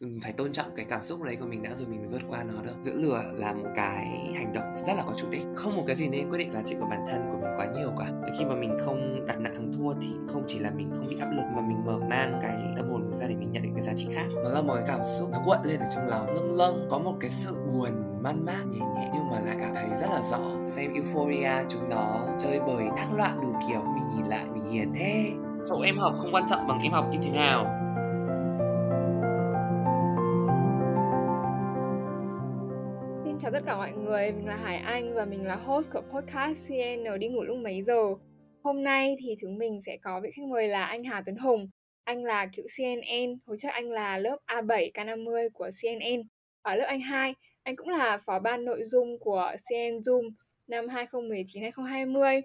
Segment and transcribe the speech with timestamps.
[0.00, 2.22] Ừ, phải tôn trọng cái cảm xúc đấy của mình đã rồi mình mới vượt
[2.28, 5.42] qua nó được giữ lửa là một cái hành động rất là có chủ đích.
[5.54, 7.66] Không một cái gì nên quyết định giá trị của bản thân của mình quá
[7.74, 8.06] nhiều cả.
[8.38, 11.16] Khi mà mình không đặt nặng thắng thua thì không chỉ là mình không bị
[11.20, 13.74] áp lực mà mình mở mang cái tâm hồn mình ra để mình nhận định
[13.74, 14.26] cái giá trị khác.
[14.44, 16.26] Nó là một cái cảm xúc nó cuộn lên ở trong lòng.
[16.34, 19.74] Lâng lâng, có một cái sự buồn man mát nhẹ nhẹ, nhưng mà lại cảm
[19.74, 20.66] thấy rất là rõ.
[20.66, 23.80] Xem euphoria, chúng nó chơi bời thác loạn đủ kiểu.
[23.80, 25.30] Mình nhìn lại, mình hiền thế.
[25.68, 27.83] Chỗ em học không quan trọng bằng em học như thế nào.
[33.54, 37.18] Tất cả mọi người, mình là Hải Anh và mình là host của podcast CN
[37.18, 38.14] đi ngủ lúc mấy giờ.
[38.62, 41.68] Hôm nay thì chúng mình sẽ có vị khách mời là anh Hà Tuấn Hùng.
[42.04, 46.22] Anh là cựu CNN, hồi trước anh là lớp A7 K50 của CNN.
[46.62, 50.30] Ở lớp anh 2, anh cũng là phó ban nội dung của CNN Zoom
[50.66, 52.42] năm 2019-2020.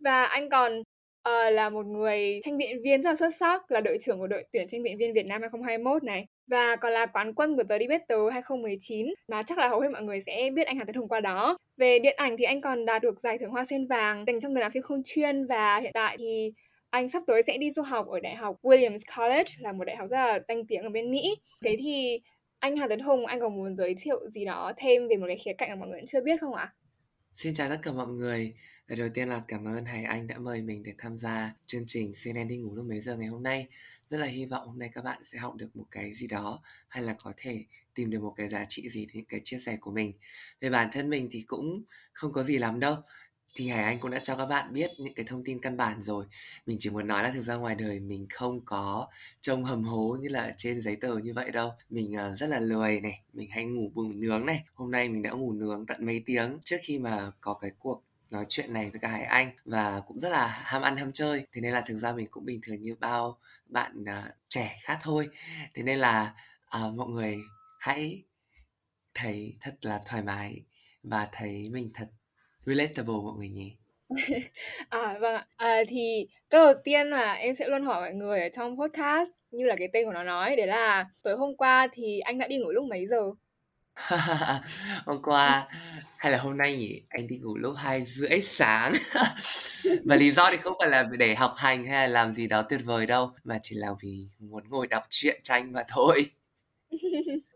[0.00, 3.80] Và anh còn uh, là một người tranh biện viên rất là xuất sắc, là
[3.80, 7.06] đội trưởng của đội tuyển tranh biện viên Việt Nam 2021 này và còn là
[7.06, 10.66] quán quân của tờ Debater 2019 mà chắc là hầu hết mọi người sẽ biết
[10.66, 11.58] anh Hà tấn Hùng qua đó.
[11.76, 14.48] Về điện ảnh thì anh còn đạt được giải thưởng Hoa Sen Vàng dành cho
[14.48, 16.52] người làm phim không chuyên và hiện tại thì
[16.90, 19.96] anh sắp tới sẽ đi du học ở Đại học Williams College là một đại
[19.96, 21.36] học rất là danh tiếng ở bên Mỹ.
[21.64, 22.20] Thế thì
[22.58, 25.38] anh Hà tấn Hùng, anh có muốn giới thiệu gì đó thêm về một cái
[25.38, 26.72] khía cạnh mà mọi người chưa biết không ạ?
[27.36, 28.54] Xin chào tất cả mọi người.
[28.98, 32.12] Đầu tiên là cảm ơn Hải Anh đã mời mình để tham gia chương trình
[32.24, 33.66] CNN đi ngủ lúc mấy giờ ngày hôm nay
[34.08, 36.62] rất là hy vọng hôm nay các bạn sẽ học được một cái gì đó
[36.88, 37.64] hay là có thể
[37.94, 40.12] tìm được một cái giá trị gì từ những cái chia sẻ của mình.
[40.60, 42.96] Về bản thân mình thì cũng không có gì lắm đâu.
[43.54, 46.02] Thì Hải Anh cũng đã cho các bạn biết những cái thông tin căn bản
[46.02, 46.24] rồi.
[46.66, 49.08] Mình chỉ muốn nói là thực ra ngoài đời mình không có
[49.40, 51.70] trông hầm hố như là trên giấy tờ như vậy đâu.
[51.90, 54.64] Mình ờ, rất là lười này, mình hay ngủ bừng nướng này.
[54.74, 58.02] Hôm nay mình đã ngủ nướng tận mấy tiếng trước khi mà có cái cuộc
[58.30, 61.46] nói chuyện này với cả Hải Anh Và cũng rất là ham ăn ham chơi.
[61.52, 64.98] Thế nên là thực ra mình cũng bình thường như bao bạn uh, trẻ khác
[65.02, 65.28] thôi.
[65.74, 66.34] Thế nên là
[66.76, 67.36] uh, mọi người
[67.78, 68.22] hãy
[69.14, 70.62] thấy thật là thoải mái
[71.02, 72.08] và thấy mình thật
[72.60, 73.70] relatable mọi người nhé
[74.88, 75.46] à vâng ạ.
[75.56, 79.30] À, thì câu đầu tiên mà em sẽ luôn hỏi mọi người ở trong podcast
[79.50, 82.48] như là cái tên của nó nói đấy là tối hôm qua thì anh đã
[82.48, 83.20] đi ngủ lúc mấy giờ?
[85.06, 85.68] hôm qua
[86.18, 87.02] hay là hôm nay nhỉ?
[87.08, 88.92] Anh đi ngủ lúc hai rưỡi sáng.
[90.04, 92.62] Và lý do thì không phải là để học hành hay là làm gì đó
[92.62, 96.26] tuyệt vời đâu mà chỉ là vì muốn ngồi đọc truyện tranh và thôi.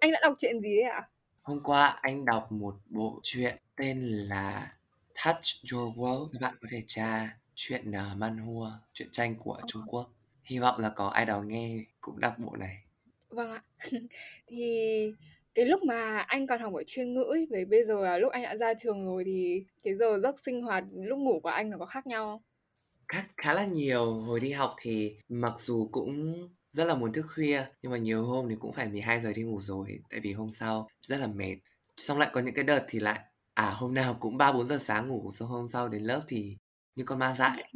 [0.00, 1.08] Anh đã đọc truyện gì đấy ạ?
[1.42, 4.72] Hôm qua anh đọc một bộ truyện tên là
[5.24, 6.28] Touch Your World.
[6.32, 9.62] Các bạn có thể tra chuyện uh, manhua truyện tranh của ờ.
[9.66, 10.10] Trung Quốc.
[10.42, 12.78] Hy vọng là có ai đó nghe cũng đọc bộ này.
[13.28, 13.62] Vâng ạ.
[14.46, 15.14] Thì
[15.54, 18.32] cái lúc mà anh còn học ở chuyên ngữ ấy, với bây giờ là lúc
[18.32, 21.70] anh đã ra trường rồi thì cái giờ giấc sinh hoạt lúc ngủ của anh
[21.70, 22.42] nó có khác nhau không?
[23.08, 24.12] Khác khá là nhiều.
[24.14, 26.34] Hồi đi học thì mặc dù cũng
[26.70, 29.42] rất là muốn thức khuya nhưng mà nhiều hôm thì cũng phải 12 giờ đi
[29.42, 31.56] ngủ rồi tại vì hôm sau rất là mệt.
[31.96, 33.20] Xong lại có những cái đợt thì lại
[33.54, 36.56] à hôm nào cũng 3 4 giờ sáng ngủ xong hôm sau đến lớp thì
[36.96, 37.72] như con ma dại.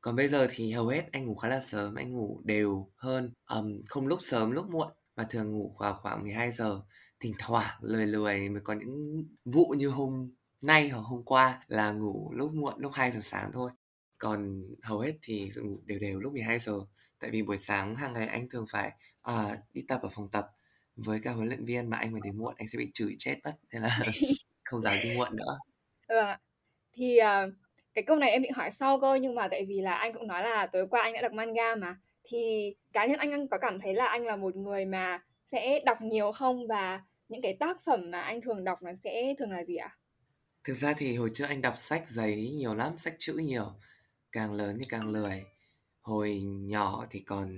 [0.00, 3.32] Còn bây giờ thì hầu hết anh ngủ khá là sớm, anh ngủ đều hơn,
[3.48, 6.80] um, không lúc sớm lúc muộn và thường ngủ vào khoảng 12 giờ
[7.20, 10.30] thỉnh thoảng lười lười mới có những vụ như hôm
[10.62, 13.70] nay hoặc hôm qua là ngủ lúc muộn lúc 2 giờ sáng thôi.
[14.18, 16.72] Còn hầu hết thì ngủ đều đều lúc 12 giờ.
[17.20, 18.92] Tại vì buổi sáng hàng ngày anh thường phải
[19.30, 20.50] uh, đi tập ở phòng tập
[20.96, 23.36] với cả huấn luyện viên mà anh mà đến muộn anh sẽ bị chửi chết
[23.44, 23.98] mất nên là
[24.64, 25.58] không dám đi muộn nữa.
[26.08, 26.16] Ừ
[26.96, 27.54] thì uh,
[27.94, 30.26] cái câu này em định hỏi sau cơ nhưng mà tại vì là anh cũng
[30.26, 33.58] nói là tối qua anh đã đọc manga mà thì cá nhân anh anh có
[33.58, 37.56] cảm thấy là anh là một người mà sẽ đọc nhiều không và những cái
[37.60, 39.96] tác phẩm mà anh thường đọc nó sẽ thường là gì ạ?
[40.64, 43.66] Thực ra thì hồi trước anh đọc sách giấy nhiều lắm, sách chữ nhiều.
[44.32, 45.44] Càng lớn thì càng lười.
[46.00, 47.56] Hồi nhỏ thì còn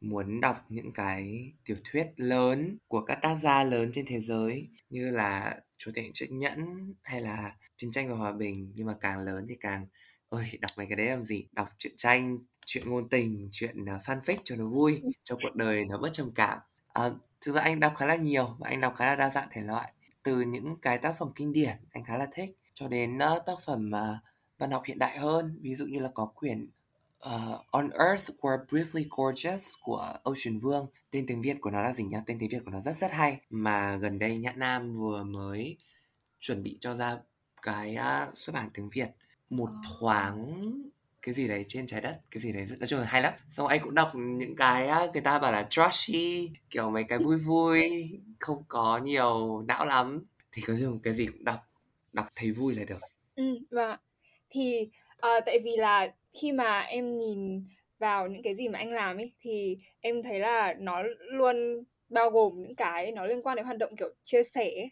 [0.00, 4.68] muốn đọc những cái tiểu thuyết lớn của các tác gia lớn trên thế giới
[4.90, 8.94] như là Chúa Tể Chiếc Nhẫn hay là Chiến tranh và Hòa Bình nhưng mà
[9.00, 9.86] càng lớn thì càng
[10.28, 14.02] ôi đọc mấy cái đấy làm gì đọc truyện tranh chuyện ngôn tình chuyện uh,
[14.02, 16.58] fanfic cho nó vui cho cuộc đời nó bớt trầm cảm.
[16.92, 19.48] À, thực ra anh đọc khá là nhiều và anh đọc khá là đa dạng
[19.50, 19.92] thể loại
[20.22, 23.58] từ những cái tác phẩm kinh điển anh khá là thích cho đến uh, tác
[23.66, 24.16] phẩm uh,
[24.58, 26.70] văn học hiện đại hơn ví dụ như là có quyển
[27.26, 30.86] uh, On Earth We're Briefly Gorgeous của Ocean Vương.
[31.10, 32.22] Tên tiếng Việt của nó là gì nhá?
[32.26, 33.40] Tên tiếng Việt của nó rất rất hay.
[33.50, 35.76] Mà gần đây Nhã Nam vừa mới
[36.40, 37.16] chuẩn bị cho ra
[37.62, 39.08] cái uh, xuất bản tiếng Việt.
[39.50, 40.72] Một thoáng
[41.22, 43.32] cái gì đấy trên trái đất cái gì đấy nói chung là hay lắm.
[43.48, 47.38] Xong anh cũng đọc những cái người ta bảo là trashy kiểu mấy cái vui
[47.38, 47.82] vui
[48.38, 50.24] không có nhiều não lắm.
[50.52, 51.58] Thì có dùng cái gì cũng đọc
[52.12, 53.00] đọc thấy vui là được.
[53.36, 53.98] Ừ vâng
[54.50, 57.64] thì uh, tại vì là khi mà em nhìn
[57.98, 62.30] vào những cái gì mà anh làm ấy thì em thấy là nó luôn bao
[62.30, 64.88] gồm những cái nó liên quan đến hoạt động kiểu chia sẻ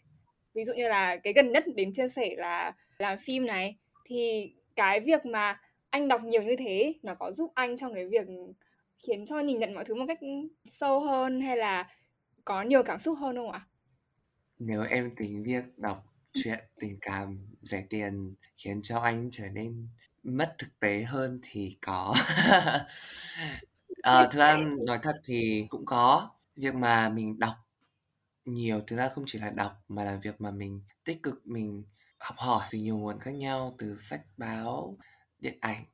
[0.53, 3.75] ví dụ như là cái gần nhất đến chia sẻ là làm phim này
[4.05, 5.59] thì cái việc mà
[5.91, 8.27] anh đọc nhiều như thế nó có giúp anh trong cái việc
[8.97, 10.19] khiến cho nhìn nhận mọi thứ một cách
[10.65, 11.89] sâu hơn hay là
[12.45, 13.61] có nhiều cảm xúc hơn không ạ?
[14.59, 16.03] Nếu em tính việc đọc
[16.33, 19.87] chuyện tình cảm rẻ tiền khiến cho anh trở nên
[20.23, 22.13] mất thực tế hơn thì có.
[24.01, 27.55] à, thực ra nói thật thì cũng có việc mà mình đọc
[28.45, 31.83] nhiều thực ra không chỉ là đọc mà là việc mà mình tích cực mình
[32.19, 34.97] học hỏi từ nhiều nguồn khác nhau từ sách báo
[35.41, 35.85] điện ảnh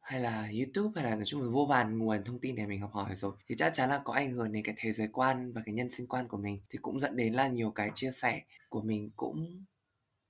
[0.00, 2.80] hay là YouTube hay là nói chung là vô vàn nguồn thông tin để mình
[2.80, 5.52] học hỏi rồi thì chắc chắn là có ảnh hưởng đến cái thế giới quan
[5.52, 8.10] và cái nhân sinh quan của mình thì cũng dẫn đến là nhiều cái chia
[8.10, 9.64] sẻ của mình cũng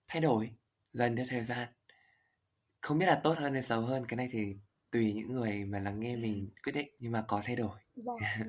[0.08, 0.50] thay đổi
[0.92, 1.68] dần theo thời gian
[2.80, 4.56] không biết là tốt hơn hay xấu hơn cái này thì
[4.90, 8.18] tùy những người mà lắng nghe mình quyết định nhưng mà có thay đổi vâng.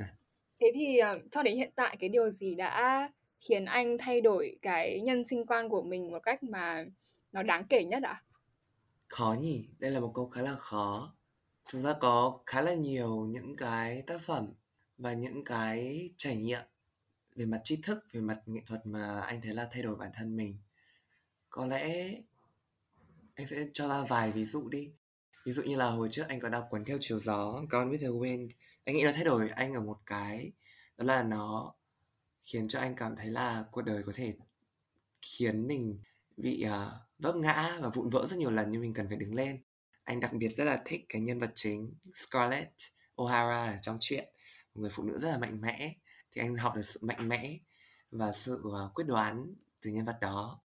[0.62, 3.10] thế thì uh, cho đến hiện tại cái điều gì đã
[3.40, 6.86] khiến anh thay đổi cái nhân sinh quan của mình một cách mà
[7.32, 8.22] nó đáng kể nhất ạ?
[8.24, 8.31] À?
[9.12, 11.14] Khó nhỉ, đây là một câu khá là khó.
[11.72, 14.54] chúng ta có khá là nhiều những cái tác phẩm
[14.98, 16.62] và những cái trải nghiệm
[17.36, 20.12] về mặt tri thức, về mặt nghệ thuật mà anh thấy là thay đổi bản
[20.14, 20.58] thân mình.
[21.50, 22.14] Có lẽ
[23.36, 24.92] anh sẽ cho ra vài ví dụ đi.
[25.46, 28.00] Ví dụ như là hồi trước anh có đọc cuốn Theo chiều gió, Gone with
[28.00, 28.50] the Wind.
[28.86, 30.52] Anh nghĩ nó thay đổi anh ở một cái
[30.98, 31.74] đó là nó
[32.44, 34.34] khiến cho anh cảm thấy là cuộc đời có thể
[35.22, 36.00] khiến mình
[36.38, 39.36] bị uh, vấp ngã và vụn vỡ rất nhiều lần nhưng mình cần phải đứng
[39.36, 39.62] lên.
[40.04, 42.72] Anh đặc biệt rất là thích cái nhân vật chính Scarlett
[43.16, 44.26] O'Hara ở trong chuyện
[44.74, 45.96] một người phụ nữ rất là mạnh mẽ.
[46.32, 47.58] Thì anh học được sự mạnh mẽ
[48.12, 50.62] và sự à, quyết đoán từ nhân vật đó.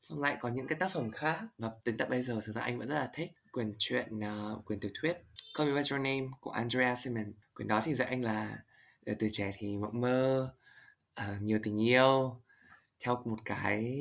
[0.00, 2.62] Xong lại có những cái tác phẩm khác và đến tận bây giờ thực ra
[2.62, 5.16] anh vẫn rất là thích quyển truyện uh, quyển tiểu thuyết
[5.54, 7.32] Call Me By Your Name của Andrea Simon.
[7.54, 8.58] Quyển đó thì dạy anh là
[9.06, 10.48] ờ, từ trẻ thì mộng mơ
[11.20, 12.40] uh, nhiều tình yêu
[13.04, 13.96] theo một cái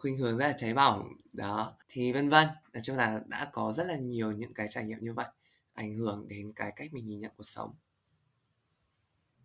[0.00, 3.72] khuynh hướng rất là cháy bỏng đó thì vân vân nói chung là đã có
[3.72, 5.26] rất là nhiều những cái trải nghiệm như vậy
[5.74, 7.74] ảnh hưởng đến cái cách mình nhìn nhận cuộc sống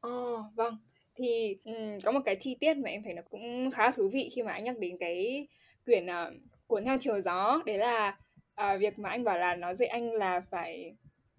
[0.02, 0.78] Ờ, vâng.
[1.16, 4.30] Thì, um, có một cái chi tiết mà em thấy nó cũng khá thú vị
[4.36, 5.48] khi mà anh nhắc đến cái
[5.86, 6.34] quyển, uh,
[6.68, 8.18] Cuốn theo chiều gió, đấy là,
[8.62, 10.96] uh, việc mà anh bảo là nó dạy anh là phải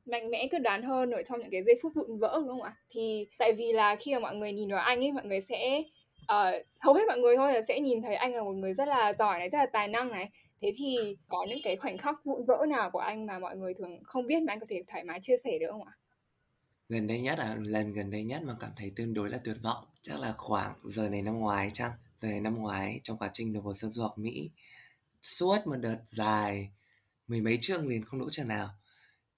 [0.07, 2.63] mạnh mẽ, quyết đoán hơn ở trong những cái giây phút vụn vỡ, đúng không
[2.63, 2.77] ạ?
[2.91, 5.83] Thì tại vì là khi mà mọi người nhìn vào anh ấy, mọi người sẽ
[6.33, 8.89] uh, hầu hết mọi người thôi là sẽ nhìn thấy anh là một người rất
[8.89, 10.31] là giỏi này, rất là tài năng này.
[10.61, 13.75] Thế thì có những cái khoảnh khắc vụn vỡ nào của anh mà mọi người
[13.75, 15.93] thường không biết mà anh có thể thoải mái chia sẻ được không ạ?
[16.89, 19.57] Gần đây nhất là lần gần đây nhất mà cảm thấy tương đối là tuyệt
[19.63, 21.93] vọng chắc là khoảng giờ này năm ngoái chăng?
[22.19, 24.51] Giờ này năm ngoái trong quá trình nộp hồ sơ du học Mỹ
[25.23, 26.71] suốt một đợt dài
[27.29, 28.69] mười mấy chương liền không đỗ trường nào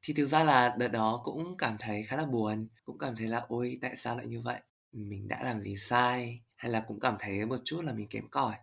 [0.02, 3.26] thì thực ra là đợt đó cũng cảm thấy khá là buồn cũng cảm thấy
[3.26, 4.60] là ôi tại sao lại như vậy
[4.92, 8.28] mình đã làm gì sai hay là cũng cảm thấy một chút là mình kém
[8.28, 8.54] cỏi.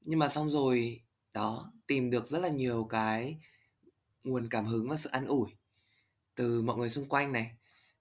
[0.00, 1.00] Nhưng mà xong rồi
[1.34, 3.38] đó tìm được rất là nhiều cái
[4.24, 5.50] nguồn cảm hứng và sự an ủi
[6.34, 7.52] từ mọi người xung quanh này.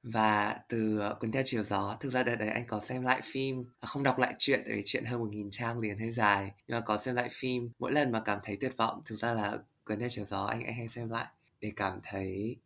[0.03, 3.21] Và từ ờ, cuốn theo chiều gió thực ra đợt đấy anh có xem lại
[3.23, 6.11] phim à, không đọc lại chuyện tại vì chuyện hơn một nghìn trang liền hơi
[6.11, 6.51] dài.
[6.67, 9.33] Nhưng mà có xem lại phim mỗi lần mà cảm thấy tuyệt vọng thực ra
[9.33, 11.25] là cuốn theo chiều gió anh anh hay xem lại
[11.61, 12.57] để cảm thấy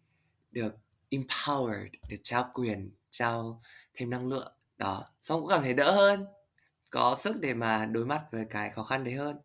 [0.51, 0.75] được
[1.09, 3.61] empowered được trao quyền trao
[3.93, 4.51] thêm năng lượng.
[4.77, 6.25] Đó xong cũng cảm thấy đỡ hơn
[6.95, 9.37] có sức để mà đối mặt với cái khó khăn đấy hơn.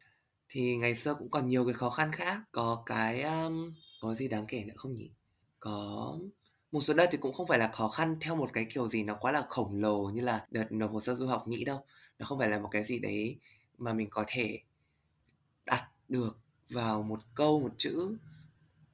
[0.48, 4.28] Thì ngày xưa cũng còn nhiều cái khó khăn khác có cái um, có gì
[4.28, 5.10] đáng kể nữa không nhỉ?
[5.60, 6.18] Có
[6.72, 9.04] một số đợt thì cũng không phải là khó khăn theo một cái kiểu gì
[9.04, 11.84] nó quá là khổng lồ như là đợt nộp hồ sơ du học Mỹ đâu.
[12.18, 13.36] Nó không phải là một cái gì đấy
[13.78, 14.60] mà mình có thể
[15.64, 16.38] đặt được
[16.68, 18.16] vào một câu một chữ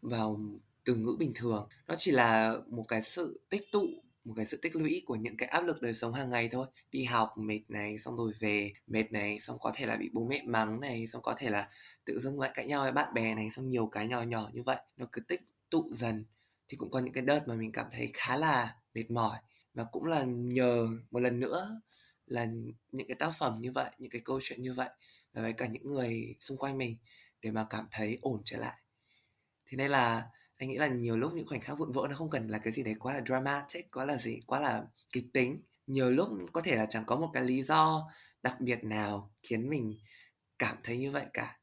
[0.02, 0.40] vào
[0.84, 1.68] từ ngữ bình thường.
[1.88, 3.86] Nó chỉ là một cái sự tích tụ
[4.26, 6.66] một cái sự tích lũy của những cái áp lực đời sống hàng ngày thôi.
[6.92, 10.24] Đi học mệt này, xong rồi về mệt này, xong có thể là bị bố
[10.24, 11.68] mẹ mắng này, xong có thể là
[12.04, 14.62] tự dưng lại cãi nhau với bạn bè này, xong nhiều cái nhỏ nhỏ như
[14.62, 14.76] vậy.
[14.96, 15.40] Nó cứ tích
[15.70, 16.24] tụ dần.
[16.68, 19.38] Thì cũng có những cái đợt mà mình cảm thấy khá là mệt mỏi.
[19.74, 21.80] Và cũng là nhờ một lần nữa
[22.26, 22.46] là
[22.92, 24.88] những cái tác phẩm như vậy, những cái câu chuyện như vậy
[25.32, 26.96] và với cả những người xung quanh mình
[27.42, 28.80] để mà cảm thấy ổn trở lại.
[29.66, 30.22] Thế nên là
[30.58, 32.72] anh nghĩ là nhiều lúc những khoảnh khắc vụn vỡ nó không cần là cái
[32.72, 35.62] gì đấy quá là dramatic, quá là gì, quá là kịch tính.
[35.86, 38.10] Nhiều lúc có thể là chẳng có một cái lý do
[38.42, 39.98] đặc biệt nào khiến mình
[40.58, 41.58] cảm thấy như vậy cả.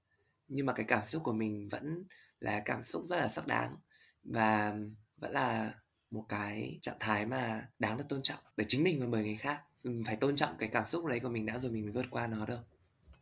[0.48, 2.04] Nhưng mà cái cảm xúc của mình vẫn
[2.40, 3.76] là cảm xúc rất là sắc đáng
[4.24, 4.74] và
[5.18, 5.74] vẫn là
[6.12, 9.38] một cái trạng thái mà đáng được tôn trọng bởi chính mình và bởi người
[9.38, 9.62] khác.
[10.06, 12.28] Phải tôn trọng cái cảm xúc đấy của mình đã rồi mình mới vượt qua
[12.28, 12.60] nó được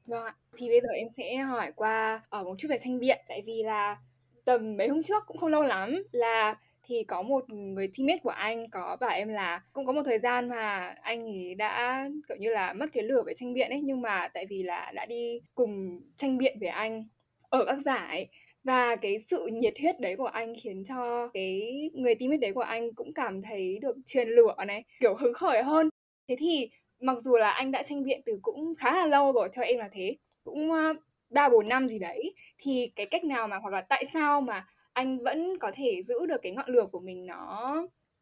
[0.06, 0.36] vâng ạ.
[0.58, 3.20] Thì bây giờ em sẽ hỏi qua ở một chút về tranh biện.
[3.28, 3.98] Tại vì là
[4.46, 8.30] tầm mấy hôm trước cũng không lâu lắm là thì có một người teammate của
[8.30, 12.38] anh có bảo em là cũng có một thời gian mà anh ấy đã, kiểu
[12.38, 15.06] như là, mất cái lửa về tranh biện ấy, nhưng mà tại vì là đã
[15.06, 17.08] đi cùng tranh biện với anh
[17.50, 18.28] ở các giải
[18.64, 22.62] và cái sự nhiệt huyết đấy của anh khiến cho cái người teammate đấy của
[22.62, 25.90] anh cũng cảm thấy được truyền lửa này, kiểu hứng khởi hơn.
[26.28, 26.70] Thế thì
[27.02, 29.78] mặc dù là anh đã tranh biện từ cũng khá là lâu rồi, theo em
[29.80, 30.94] là thế, cũng ờ,
[31.32, 34.68] ba bốn năm gì đấy thì cái cách nào mà hoặc là tại sao mà
[34.94, 37.76] anh vẫn có thể giữ được cái ngọn lửa của mình nó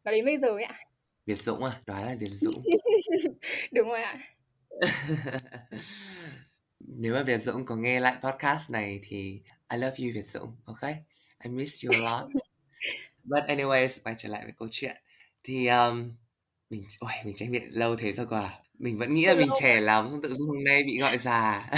[0.04, 0.78] nó đến bây giờ ấy ạ?
[1.26, 1.80] Việt Dũng à?
[1.86, 2.54] Đó là Việt Dũng.
[3.72, 4.18] Đúng rồi ạ.
[6.80, 9.40] Nếu mà Việt Dũng có nghe lại podcast này thì
[9.72, 10.82] I love you Việt Dũng ok?
[11.44, 12.30] I miss you a lot.
[13.24, 14.96] But anyways quay trở lại với câu chuyện.
[15.44, 16.12] Thì um,
[16.70, 19.80] mình ôi mình tranh biện lâu thế rồi quả mình vẫn nghĩ là mình trẻ
[19.80, 21.70] lắm xong tự dưng hôm nay bị gọi già.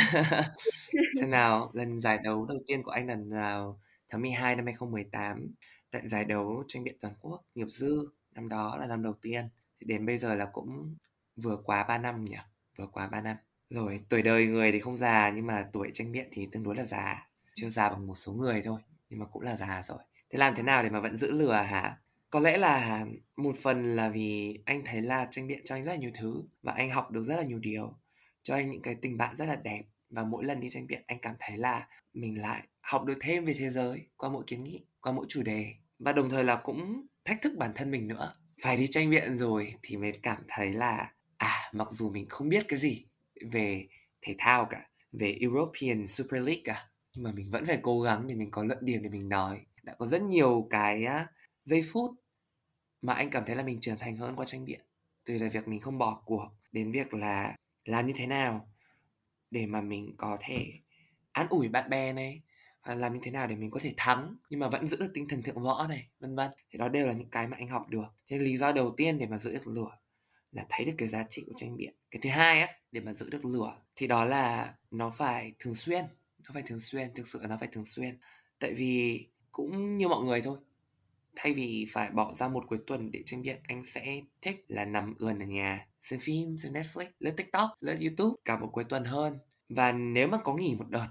[1.21, 5.54] Xem nào lần giải đấu đầu tiên của anh lần nào tháng 12 năm 2018
[5.90, 9.49] tại giải đấu tranh biện toàn quốc nghiệp dư năm đó là năm đầu tiên.
[9.80, 10.97] Thì đến bây giờ là cũng
[11.37, 12.37] vừa quá 3 năm nhỉ?
[12.78, 13.37] Vừa quá 3 năm.
[13.71, 16.76] Rồi tuổi đời người thì không già nhưng mà tuổi tranh biện thì tương đối
[16.76, 17.28] là già.
[17.54, 18.80] Chưa già bằng một số người thôi
[19.11, 19.99] nhưng mà cũng là già rồi.
[20.30, 21.97] Thế làm thế nào để mà vẫn giữ lửa hả
[22.33, 25.93] có lẽ là một phần là vì anh thấy là tranh biện cho anh rất
[25.93, 27.95] là nhiều thứ và anh học được rất là nhiều điều,
[28.43, 31.03] cho anh những cái tình bạn rất là đẹp và mỗi lần đi tranh biện
[31.07, 34.65] anh cảm thấy là mình lại học được thêm về thế giới qua mỗi kiến
[34.65, 35.67] nghị, qua mỗi chủ đề
[35.99, 38.35] và đồng thời là cũng thách thức bản thân mình nữa.
[38.62, 42.49] Phải đi tranh biện rồi thì mới cảm thấy là à mặc dù mình không
[42.49, 43.07] biết cái gì
[43.51, 43.87] về
[44.23, 48.27] thể thao cả, về European Super League cả, nhưng mà mình vẫn phải cố gắng
[48.27, 49.61] để mình có luận điểm để mình nói.
[49.83, 51.07] Đã có rất nhiều cái
[51.65, 52.11] giây phút
[53.02, 54.80] mà anh cảm thấy là mình trưởng thành hơn qua tranh biện,
[55.25, 58.73] từ là việc mình không bỏ cuộc đến việc là làm như thế nào
[59.50, 60.73] để mà mình có thể
[61.32, 62.42] an ủi bạn bè này
[62.82, 65.11] à, làm như thế nào để mình có thể thắng nhưng mà vẫn giữ được
[65.14, 66.50] tinh thần thượng võ này, vân vân.
[66.71, 68.06] Thì đó đều là những cái mà anh học được.
[68.26, 69.99] Thế lý do đầu tiên để mà giữ được lửa
[70.52, 71.94] là thấy được cái giá trị của tranh biện.
[72.11, 75.75] Cái thứ hai á, để mà giữ được lửa thì đó là nó phải thường
[75.75, 76.04] xuyên,
[76.44, 78.18] nó phải thường xuyên, thực sự là nó phải thường xuyên.
[78.59, 80.59] Tại vì cũng như mọi người thôi
[81.37, 84.85] thay vì phải bỏ ra một cuối tuần để tranh biện, anh sẽ thích là
[84.85, 88.85] nằm ườn ở nhà, xem phim, xem netflix, lướt tiktok, lướt youtube cả một cuối
[88.85, 89.39] tuần hơn.
[89.69, 91.09] Và nếu mà có nghỉ một đợt,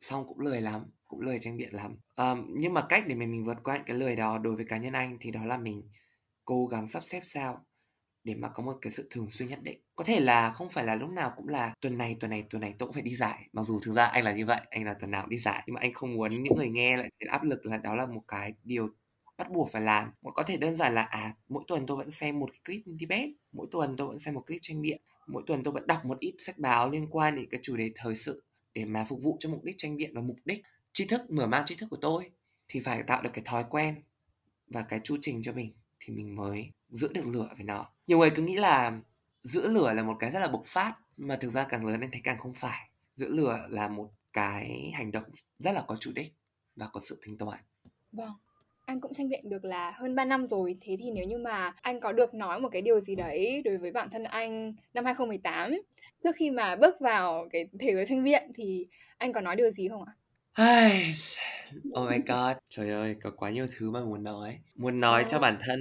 [0.00, 1.96] xong cũng lười lắm, cũng lười tranh biện lắm.
[2.16, 4.64] À nhưng mà cách để mình mình vượt qua những cái lười đó đối với
[4.64, 5.82] cá nhân anh thì đó là mình
[6.44, 7.64] cố gắng sắp xếp sao
[8.24, 9.80] để mà có một cái sự thường xuyên nhất định.
[9.96, 12.60] Có thể là không phải là lúc nào cũng là tuần này tuần này tuần
[12.60, 13.48] này tôi cũng phải đi giải.
[13.52, 15.62] Mặc dù thực ra anh là như vậy, anh là tuần nào cũng đi giải.
[15.66, 18.06] Nhưng mà anh không muốn những người nghe lại thấy áp lực là đó là
[18.06, 18.88] một cái điều
[19.40, 20.10] bắt buộc phải làm.
[20.22, 23.08] Hoặc có thể đơn giản là à mỗi tuần tôi vẫn xem một cái clip
[23.08, 26.04] bếp mỗi tuần tôi vẫn xem một clip tranh biện, mỗi tuần tôi vẫn đọc
[26.04, 28.42] một ít sách báo liên quan đến cái chủ đề thời sự
[28.74, 31.46] để mà phục vụ cho mục đích tranh biện và mục đích, tri thức, mở
[31.46, 32.30] mang tri thức của tôi,
[32.68, 34.02] thì phải tạo được cái thói quen
[34.66, 37.86] và cái chu trình cho mình thì mình mới giữ được lửa với nó.
[38.06, 39.00] Nhiều người cứ nghĩ là
[39.42, 42.10] giữ lửa là một cái rất là bộc phát, mà thực ra càng lớn anh
[42.10, 42.90] thấy càng không phải.
[43.16, 45.24] Giữ lửa là một cái hành động
[45.58, 46.34] rất là có chủ đích
[46.76, 47.60] và có sự tính toán.
[48.12, 48.32] Vâng
[48.90, 51.72] anh cũng tranh biện được là hơn 3 năm rồi thế thì nếu như mà
[51.82, 55.04] anh có được nói một cái điều gì đấy đối với bản thân anh năm
[55.04, 55.72] 2018
[56.24, 58.86] trước khi mà bước vào cái thế giới tranh biện thì
[59.18, 60.12] anh có nói điều gì không ạ?
[62.00, 64.58] Oh my god, trời ơi, có quá nhiều thứ mà muốn nói.
[64.74, 65.80] Muốn nói cho bản thân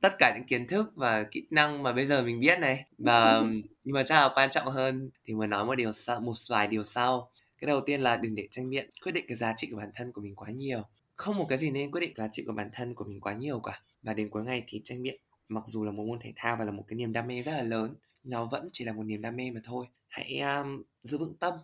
[0.00, 2.84] tất cả những kiến thức và kỹ năng mà bây giờ mình biết này.
[2.98, 3.42] Và
[3.84, 6.68] nhưng mà chắc là quan trọng hơn thì muốn nói một điều sau, một vài
[6.68, 7.30] điều sau.
[7.58, 9.90] Cái đầu tiên là đừng để tranh biện quyết định cái giá trị của bản
[9.94, 10.82] thân của mình quá nhiều
[11.16, 13.34] không một cái gì nên quyết định giá trị của bản thân của mình quá
[13.34, 13.82] nhiều cả.
[14.02, 16.64] Và đến cuối ngày thì tranh biện mặc dù là một môn thể thao và
[16.64, 17.94] là một cái niềm đam mê rất là lớn
[18.24, 19.86] nó vẫn chỉ là một niềm đam mê mà thôi.
[20.08, 21.54] Hãy um, giữ vững tâm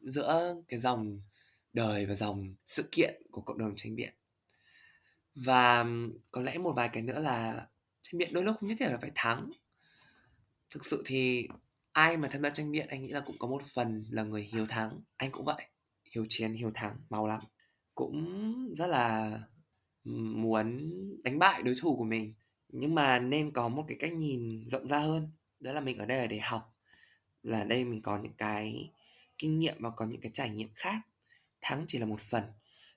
[0.00, 1.20] giữa cái dòng
[1.72, 4.14] đời và dòng sự kiện của cộng đồng tranh biện.
[5.34, 7.66] Và um, có lẽ một vài cái nữa là
[8.02, 9.50] tranh biện đôi lúc không nhất thiết là phải thắng.
[10.70, 11.48] Thực sự thì
[11.92, 14.42] ai mà tham gia tranh biện anh nghĩ là cũng có một phần là người
[14.42, 15.00] hiếu thắng.
[15.16, 15.68] Anh cũng vậy
[16.10, 17.40] hiếu chiến hiếu thắng mau lắm
[17.96, 19.38] cũng rất là
[20.04, 20.90] muốn
[21.22, 22.34] đánh bại đối thủ của mình.
[22.68, 26.06] Nhưng mà nên có một cái cách nhìn rộng ra hơn, đó là mình ở
[26.06, 26.76] đây là để học.
[27.42, 28.90] Là đây mình có những cái
[29.38, 30.96] kinh nghiệm và có những cái trải nghiệm khác,
[31.60, 32.42] thắng chỉ là một phần.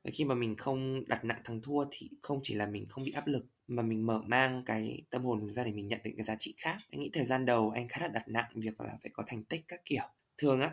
[0.04, 3.04] Và khi mà mình không đặt nặng thắng thua thì không chỉ là mình không
[3.04, 6.00] bị áp lực, mà mình mở mang cái tâm hồn mình ra để mình nhận
[6.04, 6.78] định cái giá trị khác.
[6.92, 9.44] Anh nghĩ thời gian đầu anh khá là đặt nặng việc là phải có thành
[9.44, 10.04] tích các kiểu.
[10.38, 10.72] Thường á,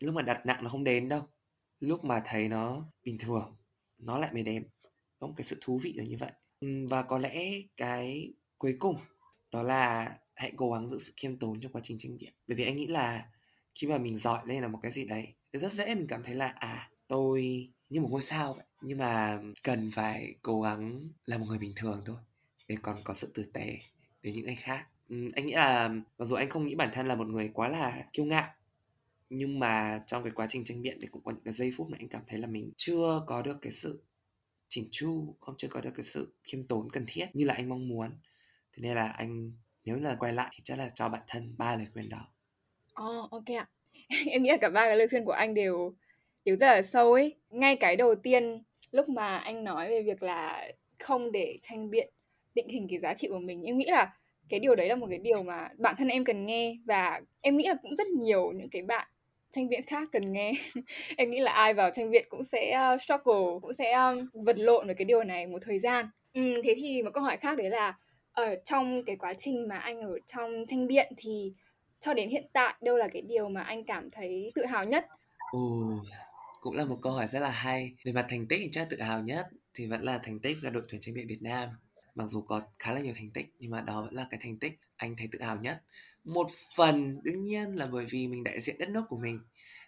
[0.00, 1.22] lúc mà đặt nặng nó không đến đâu,
[1.80, 3.56] lúc mà thấy nó bình thường
[3.98, 4.68] nó lại mới đến
[5.18, 6.32] có một cái sự thú vị là như vậy.
[6.60, 8.96] Ừ, và có lẽ cái cuối cùng
[9.52, 12.56] đó là hãy cố gắng giữ sự khiêm tốn trong quá trình tranh biện bởi
[12.56, 13.28] vì anh nghĩ là
[13.74, 16.22] khi mà mình giỏi lên là một cái gì đấy thì rất dễ mình cảm
[16.22, 18.64] thấy là à tôi như một ngôi sao vậy.
[18.82, 22.16] Nhưng mà cần phải cố gắng là một người bình thường thôi
[22.68, 23.78] để còn có sự tử tế
[24.22, 24.86] với những người khác.
[25.08, 27.68] Ừ, anh nghĩ là mặc dù anh không nghĩ bản thân là một người quá
[27.68, 28.48] là kiêu ngạo
[29.30, 31.88] nhưng mà trong cái quá trình tranh biện thì cũng có những cái giây phút
[31.90, 34.02] mà anh cảm thấy là mình chưa có được cái sự
[34.68, 37.68] chỉnh chu không chưa có được cái sự khiêm tốn cần thiết như là anh
[37.68, 38.10] mong muốn
[38.72, 39.52] thế nên là anh
[39.84, 42.28] nếu là quay lại thì chắc là cho bản thân ba lời khuyên đó
[42.94, 43.66] Ồ, ok ạ.
[44.26, 45.94] Em nghĩ là cả ba cái lời khuyên của anh đều
[46.44, 47.34] đều rất là sâu ấy.
[47.50, 50.68] Ngay cái đầu tiên lúc mà anh nói về việc là
[50.98, 52.12] không để tranh biện
[52.54, 54.16] định hình cái giá trị của mình, em nghĩ là
[54.48, 57.56] cái điều đấy là một cái điều mà bản thân em cần nghe và em
[57.56, 59.08] nghĩ là cũng rất nhiều những cái bạn
[59.50, 60.52] tranh biện khác cần nghe.
[61.16, 64.58] em nghĩ là ai vào tranh biện cũng sẽ uh, struggle, cũng sẽ um, vật
[64.58, 66.06] lộn với cái điều này một thời gian.
[66.34, 67.98] Ừ, thế thì một câu hỏi khác đấy là
[68.32, 71.52] ở trong cái quá trình mà anh ở trong tranh biện thì
[72.00, 75.06] cho đến hiện tại đâu là cái điều mà anh cảm thấy tự hào nhất?
[75.52, 75.58] ừ,
[76.60, 77.94] cũng là một câu hỏi rất là hay.
[78.04, 80.70] Về mặt thành tích thì chắc tự hào nhất thì vẫn là thành tích là
[80.70, 81.68] đội tuyển tranh biện Việt Nam.
[82.14, 84.58] Mặc dù có khá là nhiều thành tích nhưng mà đó vẫn là cái thành
[84.58, 85.82] tích anh thấy tự hào nhất.
[86.26, 89.40] Một phần đương nhiên là bởi vì mình đại diện đất nước của mình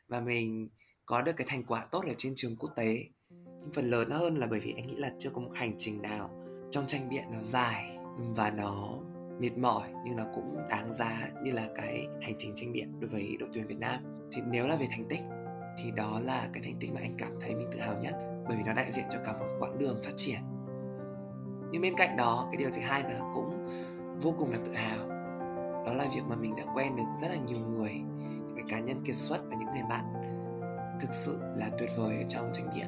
[0.09, 0.69] và mình
[1.07, 3.05] có được cái thành quả tốt ở trên trường quốc tế.
[3.61, 6.03] Nhưng phần lớn hơn là bởi vì anh nghĩ là chưa có một hành trình
[6.03, 6.31] nào
[6.71, 8.99] trong tranh biện nó dài và nó
[9.41, 13.11] mệt mỏi nhưng nó cũng đáng giá như là cái hành trình tranh biện đối
[13.11, 14.01] với đội tuyển Việt Nam
[14.33, 15.21] thì nếu là về thành tích,
[15.83, 18.15] thì đó là cái thành tích mà anh cảm thấy mình tự hào nhất,
[18.49, 20.41] bởi vì nó đại diện cho cả một quãng đường phát triển
[21.73, 23.67] nhưng bên cạnh đó, cái điều thứ hai mà cũng
[24.21, 25.08] vô cùng là tự hào
[25.89, 28.81] đó là việc mà mình đã quen được rất là nhiều người, những cái cá
[28.81, 30.05] nhân kiệt xuất và những người bạn.
[31.01, 32.87] Thực sự là tuyệt vời ở trong tranh biện.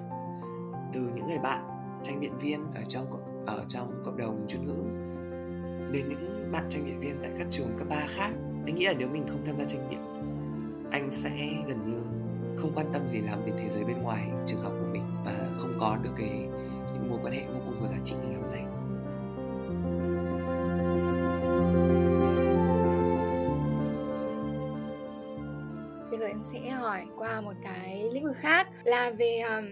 [0.93, 1.65] Từ những người bạn,
[2.03, 3.07] tranh biện viên ở trong
[3.47, 4.85] ở trong cộng đồng chuyên ngữ,
[5.93, 8.31] đến những bạn tranh biện viên tại các trường cấp 3 khác,
[8.67, 10.01] anh nghĩ là nếu mình không tham gia tranh biện,
[10.91, 12.03] anh sẽ gần như
[12.57, 15.49] không quan tâm gì lắm đến thế giới bên ngoài, trường học của mình, và
[15.53, 16.49] không có được cái,
[16.93, 18.65] những mối quan hệ vô cùng có giá trị như ngày hôm nay.
[27.01, 29.67] Hỏi qua một cái lĩnh vực khác là về um,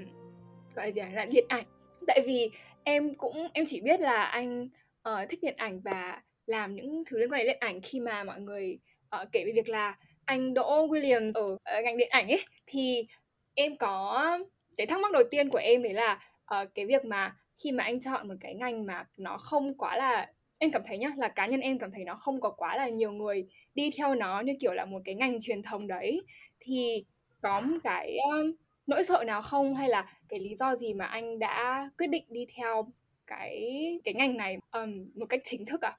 [0.74, 1.64] gọi là gì là điện ảnh.
[2.06, 2.50] Tại vì
[2.84, 4.68] em cũng em chỉ biết là anh
[5.08, 8.24] uh, thích điện ảnh và làm những thứ liên quan đến điện ảnh khi mà
[8.24, 8.78] mọi người
[9.22, 13.06] uh, kể về việc là anh Đỗ William ở, uh, ngành điện ảnh ấy thì
[13.54, 14.38] em có
[14.76, 16.20] cái thắc mắc đầu tiên của em đấy là
[16.62, 19.96] uh, cái việc mà khi mà anh chọn một cái ngành mà nó không quá
[19.96, 22.76] là em cảm thấy nhá là cá nhân em cảm thấy nó không có quá
[22.76, 26.22] là nhiều người đi theo nó như kiểu là một cái ngành truyền thống đấy
[26.60, 27.04] thì
[27.42, 28.52] có một cái um,
[28.86, 32.24] nỗi sợ nào không hay là cái lý do gì mà anh đã quyết định
[32.28, 32.92] đi theo
[33.26, 33.60] cái
[34.04, 35.98] cái ngành này um, một cách chính thức à?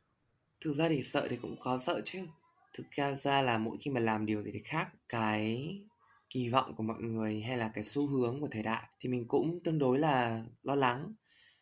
[0.61, 2.19] Thực ra thì sợ thì cũng có sợ chứ.
[2.73, 5.75] Thực ra ra là mỗi khi mà làm điều gì thì khác cái
[6.29, 9.27] kỳ vọng của mọi người hay là cái xu hướng của thời đại thì mình
[9.27, 11.13] cũng tương đối là lo lắng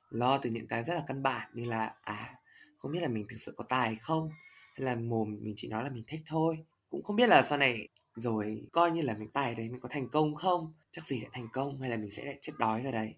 [0.09, 2.35] lo từ những cái rất là căn bản như là à
[2.77, 4.29] không biết là mình thực sự có tài không
[4.73, 6.57] hay là mồm mình chỉ nói là mình thích thôi
[6.89, 7.87] cũng không biết là sau này
[8.17, 10.73] rồi coi như là mình tài đấy mình có thành công không?
[10.91, 13.13] Chắc gì lại thành công hay là mình sẽ lại chết đói ra đấy?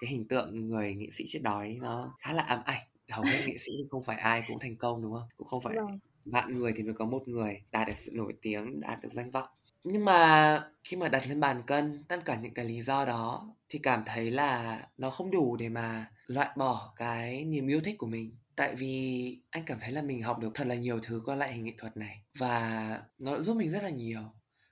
[0.00, 2.82] Cái hình tượng người nghệ sĩ chết đói nó khá là ám ảnh.
[3.10, 5.28] Hầu hết nghệ sĩ không phải ai cũng thành công đúng không?
[5.36, 5.76] Cũng không phải
[6.24, 9.30] vạn người thì mới có một người đạt được sự nổi tiếng đạt được danh
[9.30, 9.48] vọng.
[9.84, 13.54] Nhưng mà khi mà đặt lên bàn cân tất cả những cái lý do đó
[13.68, 17.98] thì cảm thấy là nó không đủ để mà loại bỏ cái niềm yêu thích
[17.98, 21.22] của mình tại vì anh cảm thấy là mình học được thật là nhiều thứ
[21.24, 24.20] qua lại hình nghệ thuật này và nó giúp mình rất là nhiều.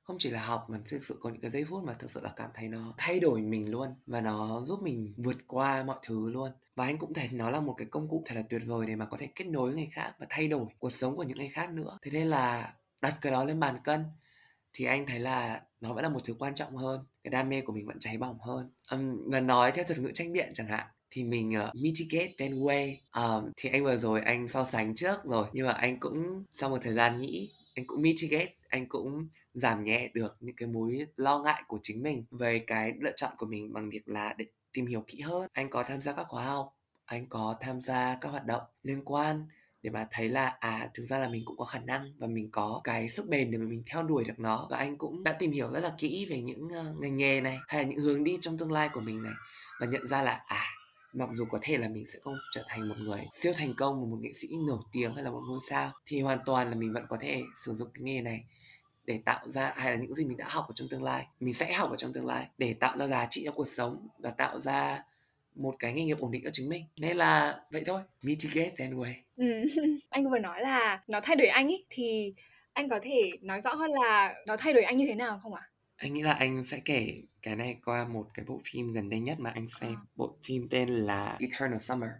[0.02, 2.20] Không chỉ là học mà thực sự có những cái giây phút mà thực sự
[2.20, 5.96] là cảm thấy nó thay đổi mình luôn và nó giúp mình vượt qua mọi
[6.02, 6.50] thứ luôn.
[6.76, 8.96] Và anh cũng thấy nó là một cái công cụ thật là tuyệt vời để
[8.96, 11.38] mà có thể kết nối với người khác và thay đổi cuộc sống của những
[11.38, 11.98] người khác nữa.
[12.02, 14.04] Thế nên là đặt cái đó lên bàn cân
[14.72, 17.60] thì anh thấy là nó vẫn là một thứ quan trọng hơn cái đam mê
[17.60, 18.70] của mình vẫn cháy bỏng hơn.
[18.90, 22.60] Um, và nói theo thuật ngữ tranh biện chẳng hạn thì mình uh, mitigate then
[22.60, 26.44] way um, thì anh vừa rồi anh so sánh trước rồi nhưng mà anh cũng
[26.50, 30.68] sau một thời gian nghĩ anh cũng mitigate anh cũng giảm nhẹ được những cái
[30.68, 34.34] mối lo ngại của chính mình về cái lựa chọn của mình bằng việc là
[34.38, 35.48] để tìm hiểu kỹ hơn.
[35.52, 39.04] Anh có tham gia các khóa học anh có tham gia các hoạt động liên
[39.04, 39.46] quan
[39.82, 42.50] để mà thấy là à thực ra là mình cũng có khả năng và mình
[42.50, 44.66] có cái sức bền để mà mình theo đuổi được nó.
[44.70, 47.58] Và anh cũng đã tìm hiểu rất là kỹ về những uh, ngành nghề này
[47.68, 49.32] hay là những hướng đi trong tương lai của mình này
[49.80, 50.64] và nhận ra là à
[51.16, 54.10] mặc dù có thể là mình sẽ không trở thành một người siêu thành công,
[54.10, 56.92] một nghệ sĩ nổi tiếng hay là một ngôi sao, thì hoàn toàn là mình
[56.92, 58.44] vẫn có thể sử dụng cái nghề này
[59.04, 61.26] để tạo ra hay là những gì mình đã học ở trong tương lai.
[61.40, 64.08] Mình sẽ học ở trong tương lai để tạo ra giá trị cho cuộc sống
[64.18, 65.02] và tạo ra
[65.54, 66.84] một cái nghề nghiệp ổn định cho chính mình.
[66.96, 69.64] Nên là vậy thôi mitigate anyway ừ.
[70.10, 72.34] anh vừa nói là nó thay đổi anh ấy thì
[72.72, 75.54] anh có thể nói rõ hơn là nó thay đổi anh như thế nào không
[75.54, 75.62] ạ?
[75.96, 79.20] Anh nghĩ là anh sẽ kể cái này qua một cái bộ phim gần đây
[79.20, 79.94] nhất mà anh xem.
[79.94, 80.06] À.
[80.14, 82.10] Bộ phim tên là Eternal Summer.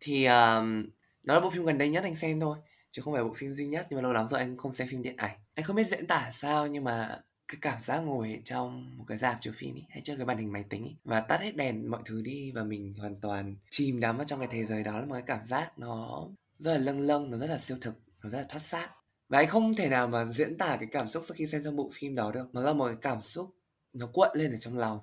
[0.00, 0.86] Thì um,
[1.26, 2.58] nó là bộ phim gần đây nhất anh xem thôi
[2.90, 4.88] chứ không phải bộ phim duy nhất nhưng mà lâu lắm rồi anh không xem
[4.88, 7.18] phim điện ảnh anh không biết diễn tả sao nhưng mà
[7.48, 10.38] cái cảm giác ngồi trong một cái dạp chiếu phim ấy, hay chơi cái màn
[10.38, 13.56] hình máy tính ấy, và tắt hết đèn mọi thứ đi và mình hoàn toàn
[13.70, 16.26] chìm đắm vào trong cái thế giới đó là một cái cảm giác nó
[16.58, 18.88] rất là lâng lâng nó rất là siêu thực nó rất là thoát xác
[19.28, 21.76] và anh không thể nào mà diễn tả cái cảm xúc sau khi xem trong
[21.76, 22.46] bộ phim đó được.
[22.52, 23.56] Nó là một cái cảm xúc
[23.92, 24.98] nó cuộn lên ở trong lòng.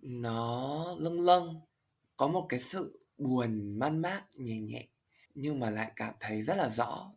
[0.00, 1.60] Nó lâng lâng
[2.16, 4.86] có một cái sự buồn man mác nhẹ nhẹ
[5.34, 7.12] nhưng mà lại cảm thấy rất là rõ.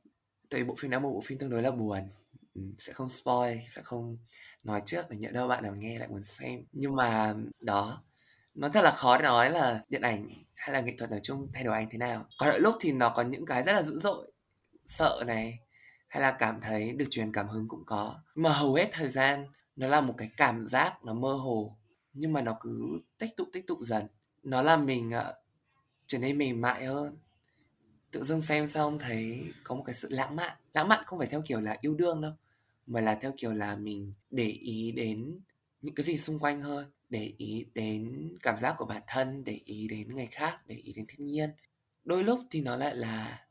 [0.50, 2.10] Tại vì bộ phim đó một bộ phim tương đối là buồn.
[2.56, 4.18] Ừ, sẽ không spoil sẽ không
[4.64, 6.64] nói trước để nhỡ đâu bạn nào nghe lại muốn xem.
[6.72, 8.04] Nhưng mà đó
[8.56, 11.48] nó thật là khó để nói là điện ảnh hay là nghệ thuật nói chung
[11.54, 12.26] thay đổi anh thế nào.
[12.38, 14.32] Có lúc thì nó có những cái rất là dữ dội
[14.88, 15.60] sợ này
[16.14, 18.16] hay là cảm thấy được truyền cảm hứng cũng có.
[18.36, 21.76] Nhưng mà hầu hết thời gian nó là một cái cảm giác nó mơ hồ
[22.14, 24.08] nhưng mà nó cứ tích tụ tích tụ dần.
[24.44, 25.36] Nó làm mình uh,
[26.08, 27.18] trở nên mềm mại hơn.
[28.12, 30.58] Tự dưng xem xong thấy có một cái sự lãng mạn.
[30.74, 32.32] Lãng mạn không phải theo kiểu là yêu đương đâu
[32.88, 35.40] mà là theo kiểu là mình để ý đến
[35.82, 36.92] những cái gì xung quanh hơn.
[37.10, 40.94] Để ý đến cảm giác của bản thân để ý đến người khác để ý
[40.94, 41.50] đến thiên nhiên.
[42.06, 43.46] Đôi lúc thì nó lại là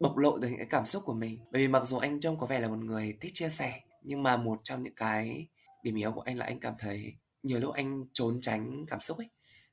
[0.00, 1.38] bộc lộ được những cái cảm xúc của mình.
[1.52, 4.22] Bởi vì mặc dù anh trông có vẻ là một người thích chia sẻ nhưng
[4.22, 5.46] mà một trong những cái
[5.82, 9.18] điểm yếu của anh là anh cảm thấy nhiều lúc anh trốn tránh cảm xúc
[9.18, 9.28] ấy.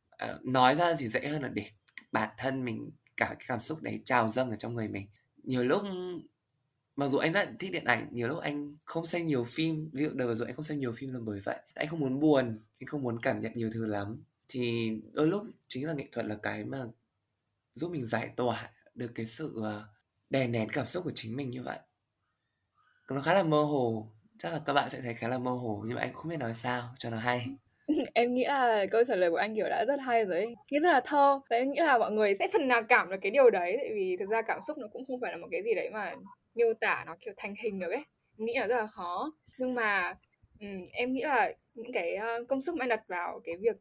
[0.10, 1.65] À, nói ra thì dễ hơn là để
[2.12, 5.07] bản thân mình cả cái cảm xúc đấy trào dâng ở trong người mình.
[5.43, 5.81] Nhiều lúc
[6.95, 10.03] mặc dù anh rất thích điện ảnh nhiều lúc anh không xem nhiều phim ví
[10.03, 11.60] dụ đợt rồi anh không xem nhiều phim là bởi vậy.
[11.73, 14.23] Anh không muốn buồn anh không muốn cảm nhận nhiều thứ lắm.
[14.47, 16.77] Thì đôi lúc chính là nghệ thuật là cái mà
[17.73, 19.88] giúp mình giải tỏa được cái sự ờ,
[20.32, 21.78] đè nén cảm xúc của chính mình như vậy.
[23.10, 24.08] Nó khá là mơ hồ.
[24.38, 26.38] Chắc là các bạn sẽ thấy khá là mơ hồ nhưng mà anh không biết
[26.38, 27.46] nói sao cho nó hay.
[28.13, 30.80] Em nghĩ là câu trả lời của anh, kiểu, đã rất hay rồi ấy, nghĩ
[30.80, 31.39] rất là thơ.
[31.50, 33.91] Và em nghĩ là mọi người sẽ phần nào cảm được cái điều đấy, tại
[33.94, 36.13] vì thực ra cảm xúc nó cũng không phải là một cái gì đấy mà
[36.56, 38.04] miêu tả nó, kiểu, thành hình được ấy,
[38.38, 39.32] em nghĩ là rất là khó.
[39.58, 40.13] Nhưng mà,
[40.60, 43.76] um, em nghĩ là những cái, ờ, công sức mà anh đặt vào cái việc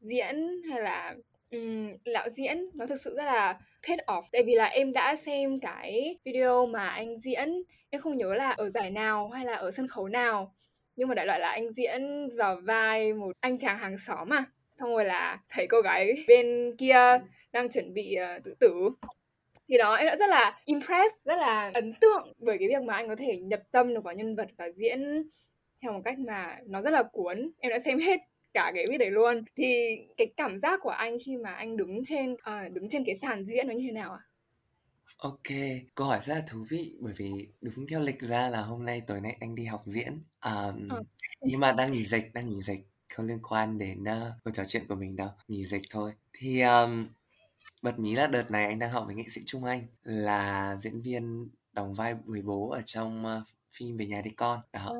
[0.00, 0.36] diễn
[0.70, 1.14] hay là,
[1.50, 4.22] ừm, lão diễn nó thực sự rất là paid off.
[4.32, 8.50] Tại vì là em đã xem cái video mà anh diễn, em không nhớ là
[8.50, 10.54] ở giải nào hay là ở sân khấu nào,
[10.96, 14.44] nhưng mà đại loại là anh diễn vào vai một anh chàng hàng xóm mà
[14.76, 17.18] xong rồi là thấy cô gái bên kia
[17.52, 18.90] đang chuẩn bị uh, tự tử.
[19.68, 22.94] Thì đó em đã rất là impressed rất là ấn tượng bởi cái việc mà
[22.94, 25.28] anh có thể nhập tâm được vào nhân vật và diễn
[25.82, 27.50] theo một cách mà nó rất là cuốn.
[27.60, 28.20] Em đã xem hết
[28.56, 32.04] cả cái video đấy luôn thì cái cảm giác của anh khi mà anh đứng
[32.04, 34.26] trên uh, đứng trên cái sàn diễn nó như thế nào ạ à?
[35.16, 35.56] Ok,
[35.94, 39.02] câu hỏi rất là thú vị bởi vì đúng theo lịch ra là hôm nay
[39.06, 40.12] tối nay anh đi học diễn.
[40.44, 41.02] Um, ừ.
[41.40, 42.80] nhưng mà đang nghỉ dịch, đang nghỉ dịch
[43.14, 46.12] không liên quan đến uh, cuộc trò chuyện của mình đâu, nghỉ dịch thôi.
[46.32, 47.04] Thì um,
[47.82, 51.02] bật mí là đợt này anh đang học với nghệ sĩ Trung Anh là diễn
[51.02, 53.42] viên đóng vai người bố ở trong uh,
[53.72, 54.60] phim Về nhà đi con.
[54.72, 54.94] Đó.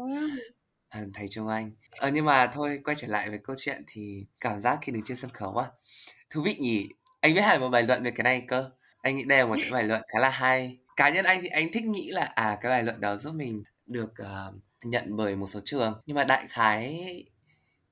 [0.97, 1.71] À, thầy Trung Anh.
[1.91, 5.05] Ờ, nhưng mà thôi quay trở lại với câu chuyện thì cảm giác khi đứng
[5.05, 5.67] trên sân khấu á
[6.31, 6.89] thú vị nhỉ.
[7.21, 8.71] Anh viết hẳn một bài luận về cái này cơ.
[9.03, 10.79] Anh nghĩ đây là một cái bài luận khá là hay.
[10.97, 13.63] Cá nhân anh thì anh thích nghĩ là à cái bài luận đó giúp mình
[13.87, 14.55] được uh,
[14.85, 16.03] nhận bởi một số trường.
[16.07, 17.25] Nhưng mà đại khái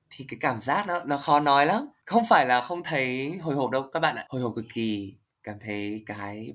[0.09, 1.87] thì cái cảm giác nó nó khó nói lắm.
[2.05, 4.25] Không phải là không thấy hồi hộp đâu các bạn ạ.
[4.29, 6.53] Hồi hộp cực kỳ cảm thấy cái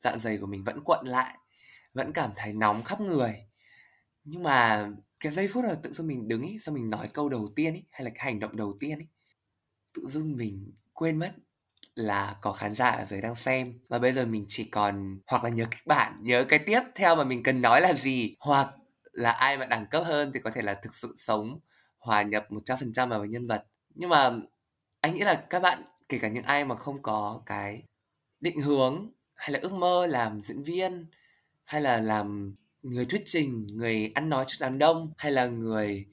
[0.00, 1.34] dạ dày của mình vẫn cuộn lại
[1.94, 3.34] vẫn cảm thấy nóng khắp người.
[4.24, 4.88] Nhưng mà
[5.20, 7.74] cái giây phút là tự dưng mình đứng ý, xong mình nói câu đầu tiên
[7.74, 9.06] ý, hay là cái hành động đầu tiên ý,
[9.94, 11.32] tự dưng mình quên mất
[11.94, 13.78] là có khán giả ở dưới đang xem.
[13.88, 17.16] Và bây giờ mình chỉ còn hoặc là nhớ kịch bản nhớ cái tiếp theo
[17.16, 18.70] mà mình cần nói là gì hoặc
[19.12, 21.60] là ai mà đẳng cấp hơn thì có thể là thực sự sống
[21.98, 23.66] hòa nhập 100% vào với nhân vật.
[23.94, 24.30] Nhưng mà
[25.00, 27.82] anh nghĩ là các bạn kể cả những ai mà không có cái
[28.40, 31.06] định hướng hay là ước mơ làm diễn viên
[31.64, 32.56] hay là làm
[32.90, 36.04] người thuyết trình, người ăn nói trước đám đông hay là người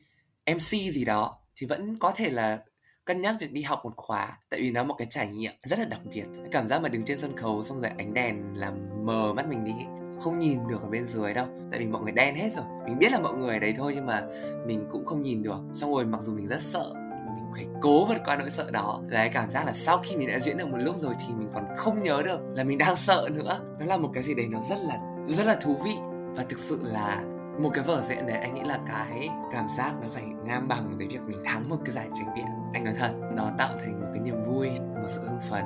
[0.54, 2.60] mc gì đó thì vẫn có thể là
[3.06, 5.80] cân nhắc việc đi học một khóa, tại vì nó một cái trải nghiệm rất
[5.80, 6.26] là đặc biệt.
[6.36, 8.74] Cái cảm giác mà đứng trên sân khấu xong rồi ánh đèn làm
[9.06, 9.74] mờ mắt mình đi,
[10.20, 11.48] không nhìn được ở bên dưới đâu.
[11.72, 12.66] Tại vì mọi người đen hết rồi.
[12.86, 14.22] Mình biết là mọi người ở đấy thôi nhưng mà
[14.68, 15.60] mình cũng không nhìn được.
[15.74, 18.72] Xong rồi mặc dù mình rất sợ mà mình phải cố vượt qua nỗi sợ
[18.72, 19.02] đó.
[19.08, 21.34] Là cái cảm giác là sau khi mình đã diễn được một lúc rồi thì
[21.34, 23.60] mình còn không nhớ được là mình đang sợ nữa.
[23.80, 25.96] Nó là một cái gì đấy nó rất là rất là thú vị
[26.36, 27.24] và thực sự là
[27.60, 30.98] một cái vở diễn đấy anh nghĩ là cái cảm giác nó phải ngang bằng
[30.98, 34.02] với việc mình thắng một cái giải trình biện anh nói thật nó tạo thành
[34.02, 35.64] một cái niềm vui một sự hưng phấn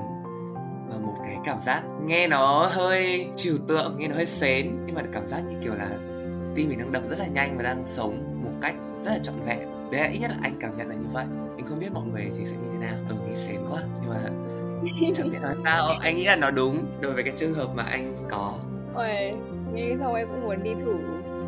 [0.90, 4.78] và một cái cảm giác nghe nó hơi trừu tượng nghe nó hơi xến.
[4.86, 5.90] Nhưng mà cảm giác như kiểu là
[6.56, 9.36] tim mình đang đập rất là nhanh và đang sống một cách rất là trọn
[9.46, 9.60] vẹn.
[9.92, 11.26] Đấy ít nhất là anh cảm nhận là như vậy.
[11.58, 12.96] Anh không biết mọi người thì sẽ như thế nào.
[13.10, 13.82] Ừ nghe xến quá.
[14.02, 14.22] Nhưng mà
[15.14, 15.88] chẳng biết nói sao.
[16.02, 18.54] Anh nghĩ là nó đúng đối với cái trường hợp mà anh có.
[18.96, 19.34] Ôi,
[19.74, 20.96] nghe xong em cũng muốn đi thử.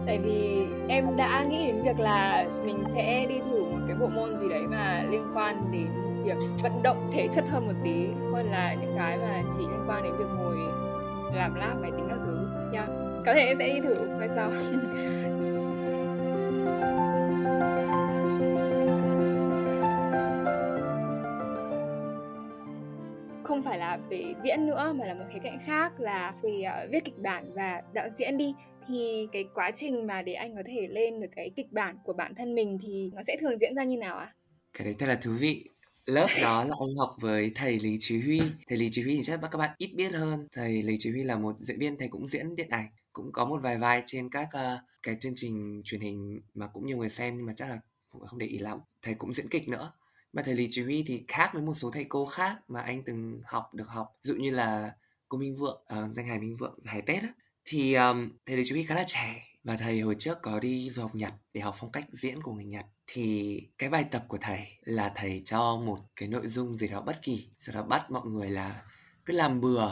[0.06, 4.08] Tại vì em đã nghĩ đến việc là mình sẽ đi thử một cái bộ
[4.08, 5.88] môn gì đấy mà liên quan đến
[6.24, 9.84] việc vận động thể chất hơn một tí, hơn là những cái mà chỉ liên
[9.88, 10.58] quan đến việc ngồi
[11.34, 12.38] làm lab máy tính các thứ.
[12.74, 12.90] Yeah.
[13.26, 14.52] có thể em sẽ đi thử hay sau.
[24.10, 27.54] về diễn nữa mà là một khía cạnh khác là về uh, viết kịch bản
[27.54, 28.54] và đạo diễn đi
[28.88, 32.14] thì cái quá trình mà để anh có thể lên được cái kịch bản của
[32.14, 34.26] bản thân mình thì nó sẽ thường diễn ra như nào ạ?
[34.26, 34.34] À?
[34.74, 35.66] Cái đấy thật là thú vị.
[36.06, 38.42] Lớp đó là ông học với thầy Lý Chí Huy.
[38.68, 40.48] Thầy Lý Chí Huy thì chắc các bạn ít biết hơn.
[40.52, 43.46] Thầy Lý Chí Huy là một diễn viên, thầy cũng diễn điện ảnh, cũng có
[43.46, 47.10] một vài vai trên các uh, cái chương trình truyền hình mà cũng nhiều người
[47.10, 47.80] xem nhưng mà chắc là
[48.26, 48.80] không để ý lắm.
[49.02, 49.92] Thầy cũng diễn kịch nữa
[50.34, 53.04] mà thầy Lý Chỉ Huy thì khác với một số thầy cô khác mà anh
[53.04, 54.08] từng học được học.
[54.24, 54.92] Ví dụ như là
[55.28, 57.30] cô Minh Vượng uh, danh hài Minh Vượng hài Tết á.
[57.66, 60.90] Thì um, thầy Lý Chỉ Huy khá là trẻ và thầy hồi trước có đi
[60.90, 62.86] du học Nhật để học phong cách diễn của người Nhật.
[63.08, 67.02] Thì cái bài tập của thầy là thầy cho một cái nội dung gì đó
[67.02, 68.84] bất kỳ sau đó bắt mọi người là
[69.26, 69.92] cứ làm bừa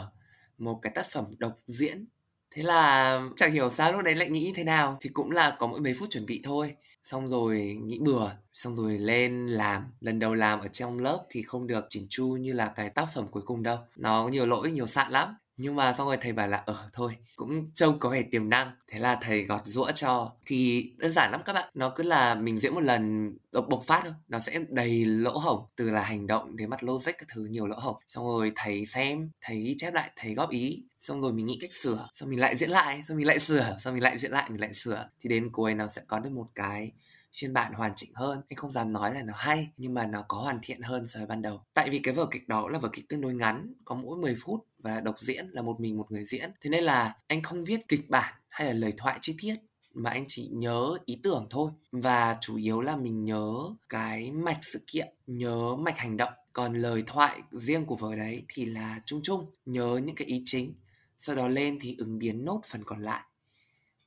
[0.58, 2.06] một cái tác phẩm độc diễn.
[2.50, 5.66] Thế là chẳng hiểu sao lúc đấy lại nghĩ thế nào thì cũng là có
[5.66, 6.76] mỗi mấy phút chuẩn bị thôi
[7.10, 9.84] xong rồi nghĩ bừa, xong rồi lên làm.
[10.00, 13.06] Lần đầu làm ở trong lớp thì không được chỉnh chu như là cái tác
[13.14, 13.78] phẩm cuối cùng đâu.
[13.96, 16.88] Nó nhiều lỗi, nhiều sạn lắm nhưng mà xong rồi thầy bảo là ở ờ,
[16.92, 18.72] thôi cũng trông có vẻ tiềm năng.
[18.86, 20.32] Thế là thầy gọt rũa cho.
[20.46, 23.32] Thì đơn giản lắm các bạn nó cứ là mình diễn một lần
[23.68, 27.12] bộc phát thôi nó sẽ đầy lỗ hổng từ là hành động đến mặt logic
[27.18, 27.96] các thứ nhiều lỗ hổng.
[28.08, 30.84] Xong rồi thầy xem thầy ghi chép lại thầy góp ý.
[30.98, 33.76] Xong rồi mình nghĩ cách sửa xong mình lại diễn lại xong mình lại sửa
[33.80, 35.08] xong mình lại diễn lại mình lại sửa.
[35.20, 36.92] Thì đến cuối nó sẽ có được một cái
[37.36, 38.40] phiên bản hoàn chỉnh hơn.
[38.48, 41.18] Anh không dám nói là nó hay, nhưng mà nó có hoàn thiện hơn so
[41.20, 41.62] với ban đầu.
[41.74, 44.36] Tại vì cái vở kịch đó là vở kịch tương đối ngắn, có mỗi 10
[44.44, 46.50] phút và độc diễn là một mình một người diễn.
[46.60, 49.54] Thế nên là anh không viết kịch bản hay là lời thoại chi tiết,
[49.94, 51.70] mà anh chỉ nhớ ý tưởng thôi.
[51.92, 53.52] Và chủ yếu là mình nhớ
[53.88, 56.32] cái mạch sự kiện, nhớ mạch hành động.
[56.52, 60.42] Còn lời thoại riêng của vở đấy thì là chung chung, nhớ những cái ý
[60.44, 60.74] chính,
[61.18, 63.20] sau đó lên thì ứng biến nốt phần còn lại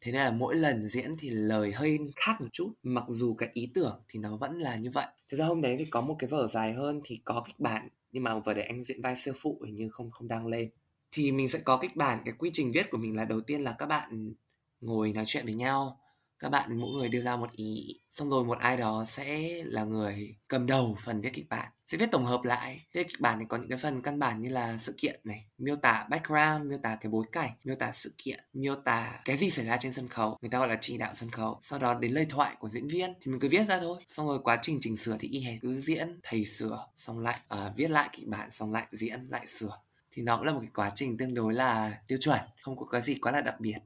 [0.01, 3.49] thế nên là mỗi lần diễn thì lời hơi khác một chút mặc dù cái
[3.53, 5.07] ý tưởng thì nó vẫn là như vậy.
[5.29, 7.87] Thực ra hôm đấy thì có một cái vở dài hơn thì có kịch bản
[8.11, 10.69] nhưng mà vở để anh diễn vai sư phụ hình như không không đăng lên.
[11.11, 13.61] Thì mình sẽ có kịch bản cái quy trình viết của mình là đầu tiên
[13.61, 14.33] là các bạn
[14.81, 15.97] ngồi nói chuyện với nhau
[16.41, 19.83] các bạn mỗi người đưa ra một ý xong rồi một ai đó sẽ là
[19.83, 22.82] người cầm đầu phần viết kịch bản sẽ viết tổng hợp lại.
[22.93, 25.45] Thế kịch bản thì có những cái phần căn bản như là sự kiện này
[25.58, 29.38] miêu tả background miêu tả cái bối cảnh miêu tả sự kiện miêu tả cái
[29.38, 31.58] gì xảy ra trên sân khấu người ta gọi là chỉ đạo sân khấu.
[31.62, 33.99] Sau đó đến lời thoại của diễn viên thì mình cứ viết ra thôi.
[34.08, 37.39] Xong rồi quá trình chỉnh sửa thì y hệt cứ diễn thầy sửa xong lại
[37.54, 39.82] uh, viết lại kịch bản xong lại diễn lại sửa.
[40.12, 42.86] Thì nó cũng là một cái quá trình tương đối là tiêu chuẩn không có
[42.86, 43.77] cái gì quá là đặc biệt.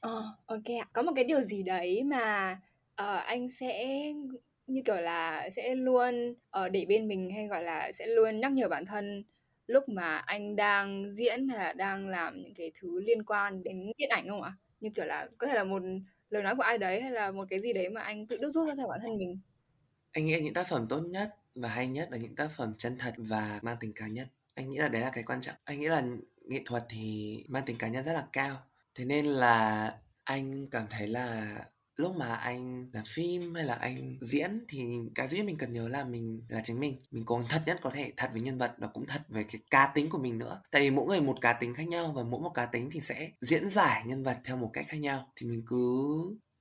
[0.00, 0.86] Ờ, ok ạ.
[0.92, 2.52] Có một cái điều gì đấy mà,
[3.02, 4.04] uh, anh sẽ,
[4.66, 8.52] như kiểu là, sẽ luôn, ở để bên mình hay, gọi là, sẽ luôn nhắc
[8.52, 9.24] nhở bản thân
[9.66, 13.92] lúc mà anh đang diễn hay là đang làm những cái thứ liên quan đến
[13.98, 14.52] điện ảnh không ạ?
[14.80, 15.82] Như kiểu là, có thể là một
[16.30, 18.52] lời nói của ai đấy hay là một cái gì đấy mà anh tự đúc
[18.52, 19.40] rút ra cho bản thân mình?
[20.12, 22.96] Anh nghĩ những tác phẩm tốt nhất và hay nhất là những tác phẩm chân
[22.98, 24.28] thật và mang tính cá nhân.
[24.54, 25.54] Anh nghĩ là đấy là cái quan trọng.
[25.64, 26.02] Anh nghĩ là
[26.44, 28.56] nghệ thuật thì mang tính cá nhân rất là cao.
[28.94, 31.56] Thế nên là anh cảm thấy là
[31.96, 35.72] lúc mà anh làm phim hay là anh diễn thì cái duy nhất mình cần
[35.72, 37.02] nhớ là mình là chính mình.
[37.10, 39.44] Mình cố gắng thật nhất có thể, thật với nhân vật và cũng thật về
[39.44, 40.62] cái cá tính của mình nữa.
[40.70, 43.00] Tại vì mỗi người một cá tính khác nhau và mỗi một cá tính thì
[43.00, 45.28] sẽ diễn giải nhân vật theo một cách khác nhau.
[45.36, 46.06] Thì mình cứ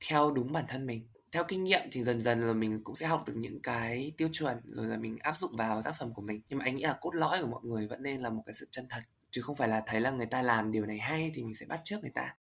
[0.10, 1.08] theo đúng bản thân mình.
[1.32, 4.30] Theo kinh nghiệm thì dần dần là mình cũng sẽ học được những cái tiêu
[4.32, 6.42] chuẩn, rồi là mình áp dụng vào tác phẩm của mình.
[6.50, 8.54] Nhưng mà anh nghĩ là cốt lõi của mọi người vẫn nên là một cái
[8.54, 9.02] sự chân thật.
[9.32, 11.66] Chứ không phải là thấy là người ta làm điều này hay thì mình sẽ
[11.66, 12.36] bắt chước người ta.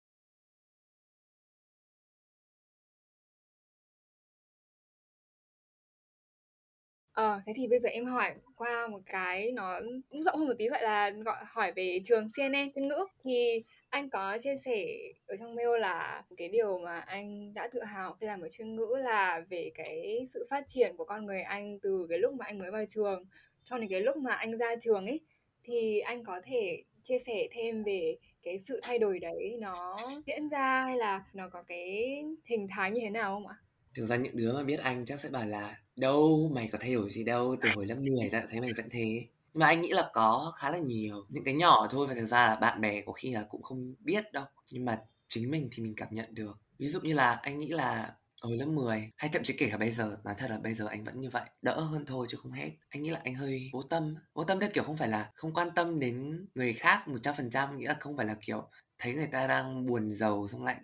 [7.18, 10.54] Ờ, thế thì bây giờ em hỏi qua một cái nó cũng rộng hơn một
[10.58, 13.06] tí, gọi là, gọi hỏi về trường CNN chuyên ngữ.
[13.24, 14.86] Thì anh có chia sẻ
[15.26, 18.76] ở trong mail là cái điều mà anh đã tự hào khi làm ở chuyên
[18.76, 22.44] ngữ là về cái sự phát triển của con người anh từ cái lúc mà
[22.46, 23.24] anh mới vào trường
[23.64, 25.20] cho đến cái lúc mà anh ra trường ấy.
[25.64, 30.48] Thì anh có thể chia sẻ thêm về cái sự thay đổi đấy nó diễn
[30.48, 33.54] ra hay là nó có cái hình thái như thế nào không ạ?
[33.94, 36.94] Thực ra những đứa mà biết anh chắc sẽ bảo là đâu mày có thay
[36.94, 39.26] đổi gì đâu từ hồi lớp 10 tao thấy mày vẫn thế.
[39.54, 42.26] Nhưng mà anh nghĩ là có khá là nhiều những cái nhỏ thôi và thực
[42.26, 44.44] ra là bạn bè có khi là cũng không biết đâu.
[44.70, 46.58] Nhưng mà chính mình thì mình cảm nhận được.
[46.78, 49.76] Ví dụ như là anh nghĩ là Hồi lớp 10 hay thậm chí kể cả
[49.76, 52.38] bây giờ, nói thật là bây giờ anh vẫn như vậy, đỡ hơn thôi chứ
[52.42, 52.70] không hết.
[52.88, 55.54] Anh nghĩ là anh hơi vô tâm, vô tâm theo kiểu không phải là không
[55.54, 59.46] quan tâm đến người khác 100%, nghĩa là không phải là kiểu thấy người ta
[59.46, 60.76] đang buồn giàu xong lại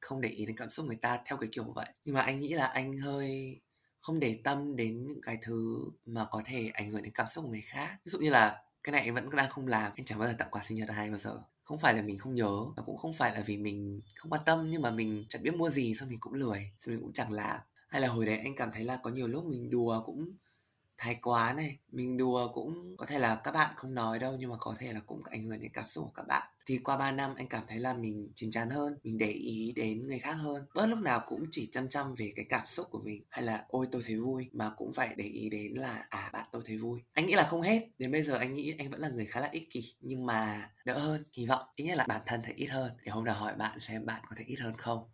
[0.00, 1.86] không để ý đến cảm xúc người ta theo cái kiểu vậy.
[2.04, 3.60] Nhưng mà anh nghĩ là anh hơi
[4.02, 7.44] không để tâm đến những cái thứ mà có thể ảnh hưởng đến cảm xúc
[7.44, 7.98] của người khác.
[8.04, 10.34] Ví dụ như là cái này anh vẫn đang không làm, anh chẳng bao giờ
[10.38, 11.42] tặng quà sinh nhật ai bao giờ.
[11.62, 14.42] Không phải là mình không nhớ, và cũng không phải là vì mình không quan
[14.46, 17.12] tâm nhưng mà mình chẳng biết mua gì xong mình cũng lười, xong mình cũng
[17.12, 17.60] chẳng làm.
[17.88, 20.36] Hay là hồi đấy anh cảm thấy là có nhiều lúc mình đùa cũng
[21.02, 24.50] thái quá này, mình đùa cũng có thể là các bạn không nói đâu nhưng
[24.50, 26.42] mà có thể là cũng ảnh hưởng đến cảm xúc của các bạn.
[26.66, 29.72] Thì qua 3 năm anh cảm thấy là mình chín chắn hơn, mình để ý
[29.76, 30.66] đến người khác hơn.
[30.74, 33.64] Bớt lúc nào cũng chỉ chăm chăm về cái cảm xúc của mình hay là
[33.68, 36.76] ôi tôi thấy vui mà cũng phải để ý đến là à bạn tôi thấy
[36.76, 37.00] vui.
[37.12, 39.40] Anh nghĩ là không hết, đến bây giờ anh nghĩ anh vẫn là người khá
[39.40, 42.54] là ích kỷ nhưng mà đỡ hơn, hy vọng ít nhất là bản thân thấy
[42.56, 42.92] ít hơn.
[43.04, 45.04] Để hôm nào hỏi bạn xem bạn có thể ít hơn không.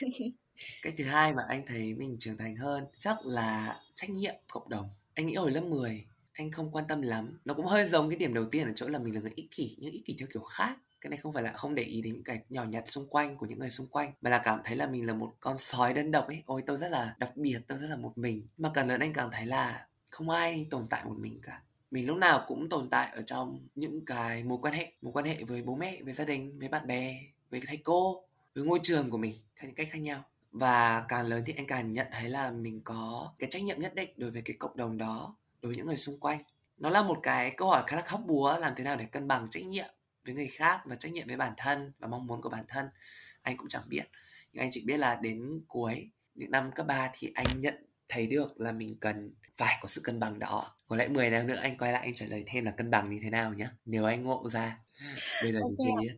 [0.82, 4.68] cái thứ hai mà anh thấy mình trưởng thành hơn chắc là trách nhiệm cộng
[4.68, 4.88] đồng.
[5.14, 7.38] Anh nghĩ hồi lớp 10 anh không quan tâm lắm.
[7.44, 9.50] Nó cũng hơi giống cái điểm đầu tiên ở chỗ là mình là người ích
[9.50, 10.76] kỷ, nhưng ích kỷ theo kiểu khác.
[11.00, 13.36] Cái này không phải là không để ý đến những cái nhỏ nhặt xung quanh
[13.36, 15.94] của những người xung quanh mà là cảm thấy là mình là một con sói
[15.94, 16.42] đơn độc ấy.
[16.46, 18.46] Ôi tôi rất là đặc biệt tôi rất là một mình.
[18.56, 21.62] Mà càng lớn anh càng thấy là không ai tồn tại một mình cả.
[21.90, 25.24] Mình lúc nào cũng tồn tại ở trong những cái mối quan hệ mối quan
[25.24, 28.24] hệ với bố mẹ với gia đình với bạn bè với thầy cô
[28.54, 31.66] với ngôi trường của mình theo những cách khác nhau và càng lớn thì anh
[31.66, 34.76] càng nhận thấy là mình có cái trách nhiệm nhất định đối với cái cộng
[34.76, 36.38] đồng đó đối với những người xung quanh.
[36.78, 39.28] Nó là một cái câu hỏi khá là khóc búa làm thế nào để cân
[39.28, 39.88] bằng trách nhiệm
[40.24, 42.86] với người khác và trách nhiệm với bản thân và mong muốn của bản thân.
[43.42, 44.04] Anh cũng chẳng biết.
[44.52, 47.74] Nhưng anh chỉ biết là đến cuối những năm cấp 3 thì anh nhận
[48.08, 50.74] thấy được là mình cần phải có sự cân bằng đó.
[50.86, 53.10] Có lẽ 10 năm nữa anh quay lại anh trả lời thêm là cân bằng
[53.10, 54.78] như thế nào nhé nếu anh ngộ ra.
[55.42, 56.16] Bây giờ thì chưa biết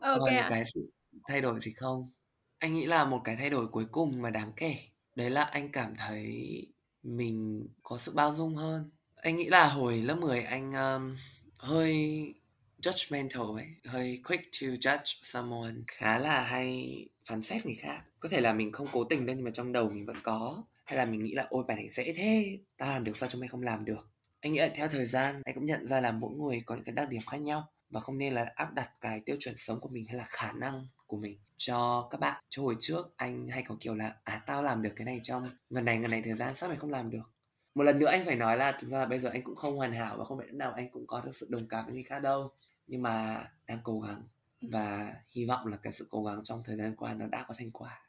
[0.00, 0.46] ok ạ.
[0.50, 0.90] cái sự
[1.28, 2.10] thay đổi gì không
[2.58, 4.76] anh nghĩ là một cái thay đổi cuối cùng mà đáng kể
[5.14, 6.66] đấy là anh cảm thấy
[7.02, 11.16] mình có sự bao dung hơn anh nghĩ là hồi lớp 10 anh um,
[11.58, 12.34] hơi
[12.82, 18.00] judgmental ấy, hơi quick to judge someone, khá là hay phán xét người khác.
[18.20, 20.64] Có thể là mình không cố tình đâu nhưng mà trong đầu mình vẫn có.
[20.84, 23.38] Hay là mình nghĩ là ôi bài này dễ thế, ta làm được sao cho
[23.38, 24.08] mày không làm được.
[24.40, 26.84] Anh nghĩ là theo thời gian anh cũng nhận ra là mỗi người có những
[26.84, 29.80] cái đặc điểm khác nhau và không nên là áp đặt cái tiêu chuẩn sống
[29.80, 32.42] của mình hay là khả năng của mình cho các bạn.
[32.48, 35.48] Cho hồi trước anh hay có kiểu là à tao làm được cái này trong
[35.70, 37.30] gần này gần này thời gian sao mày không làm được.
[37.74, 39.76] Một lần nữa anh phải nói là thực ra là bây giờ anh cũng không
[39.76, 41.94] hoàn hảo và không phải lúc nào anh cũng có được sự đồng cảm với
[41.94, 42.50] người khác đâu.
[42.86, 44.22] Nhưng mà đang cố gắng
[44.60, 47.54] và hy vọng là cái sự cố gắng trong thời gian qua nó đã có
[47.58, 48.00] thành quả.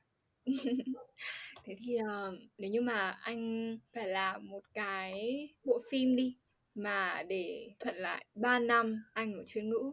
[1.66, 5.14] Thế thì uh, nếu như mà anh phải làm một cái
[5.64, 6.38] bộ phim đi
[6.76, 9.92] mà để thuận lại 3 năm anh ở chuyên ngữ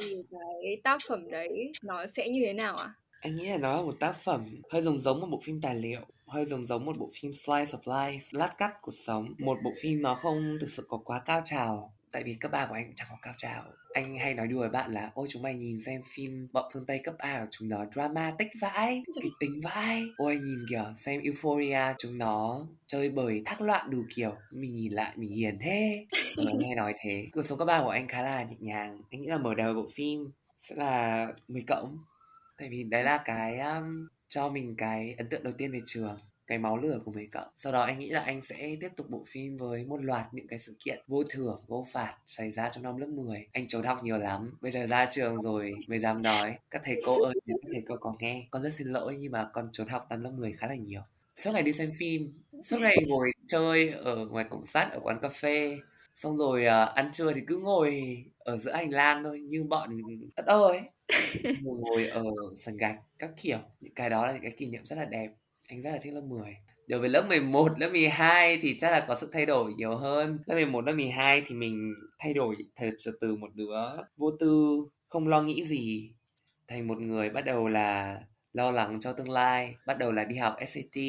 [0.00, 0.16] thì
[0.62, 2.84] cái tác phẩm đấy nó sẽ như thế nào ạ?
[2.84, 2.94] À?
[3.20, 5.74] anh nghĩ là nó là một tác phẩm hơi giống giống một bộ phim tài
[5.74, 9.58] liệu, hơi giống giống một bộ phim slice of life, lát cắt cuộc sống một
[9.64, 12.74] bộ phim nó không thực sự có quá cao trào tại vì cấp ba của
[12.74, 13.62] anh chẳng có cao trào.
[13.92, 16.86] Anh hay nói đùa với bạn là ôi chúng mày nhìn xem phim bọn phương
[16.86, 20.04] tây cấp ba của chúng nó drama tích vãi kịch tính vãi.
[20.16, 24.34] Ôi nhìn kiểu xem euphoria chúng nó chơi bời thác loạn đủ kiểu.
[24.50, 26.06] Mình nhìn lại mình hiền thế.
[26.36, 27.26] Ừ, hay nói thế.
[27.32, 29.00] Cuộc sống cấp ba của anh khá là nhẹ nhàng.
[29.10, 31.98] Anh nghĩ là mở đầu bộ phim sẽ là 10 cộng.
[32.58, 36.18] Tại vì đấy là cái um, cho mình cái ấn tượng đầu tiên về trường
[36.48, 39.06] cái máu lửa của mấy cậu sau đó anh nghĩ là anh sẽ tiếp tục
[39.10, 42.68] bộ phim với một loạt những cái sự kiện vô thưởng vô phạt xảy ra
[42.68, 44.56] trong năm lớp 10 anh trốn học nhiều lắm.
[44.60, 47.96] Bây giờ ra trường rồi mới dám nói các thầy cô ơi các thầy cô
[47.96, 48.46] có nghe.
[48.50, 51.00] Con rất xin lỗi nhưng mà con trốn học năm lớp 10 khá là nhiều.
[51.36, 52.32] Suốt ngày đi xem phim
[52.62, 55.78] suốt ngày ngồi chơi ở ngoài cổng sắt ở quán cà phê.
[56.14, 60.00] Xong rồi uh, ăn trưa thì cứ ngồi ở giữa hành lang thôi như bọn
[60.36, 60.80] ất ơ ấy.
[61.62, 62.24] Ngồi ở
[62.56, 63.58] sàn gạch các kiểu.
[63.80, 65.28] Những cái đó là những cái kỷ niệm rất là đẹp
[65.68, 69.04] anh rất là thích lớp 10 đối với lớp 11, lớp 12 thì chắc là
[69.08, 70.38] có sự thay đổi nhiều hơn.
[70.46, 73.76] Lớp 11, lớp 12 thì mình thay đổi thật sự từ một đứa
[74.16, 74.78] vô tư
[75.08, 76.10] không lo nghĩ gì
[76.68, 78.20] thành một người bắt đầu là
[78.52, 81.02] lo lắng cho tương lai bắt đầu là đi học SAT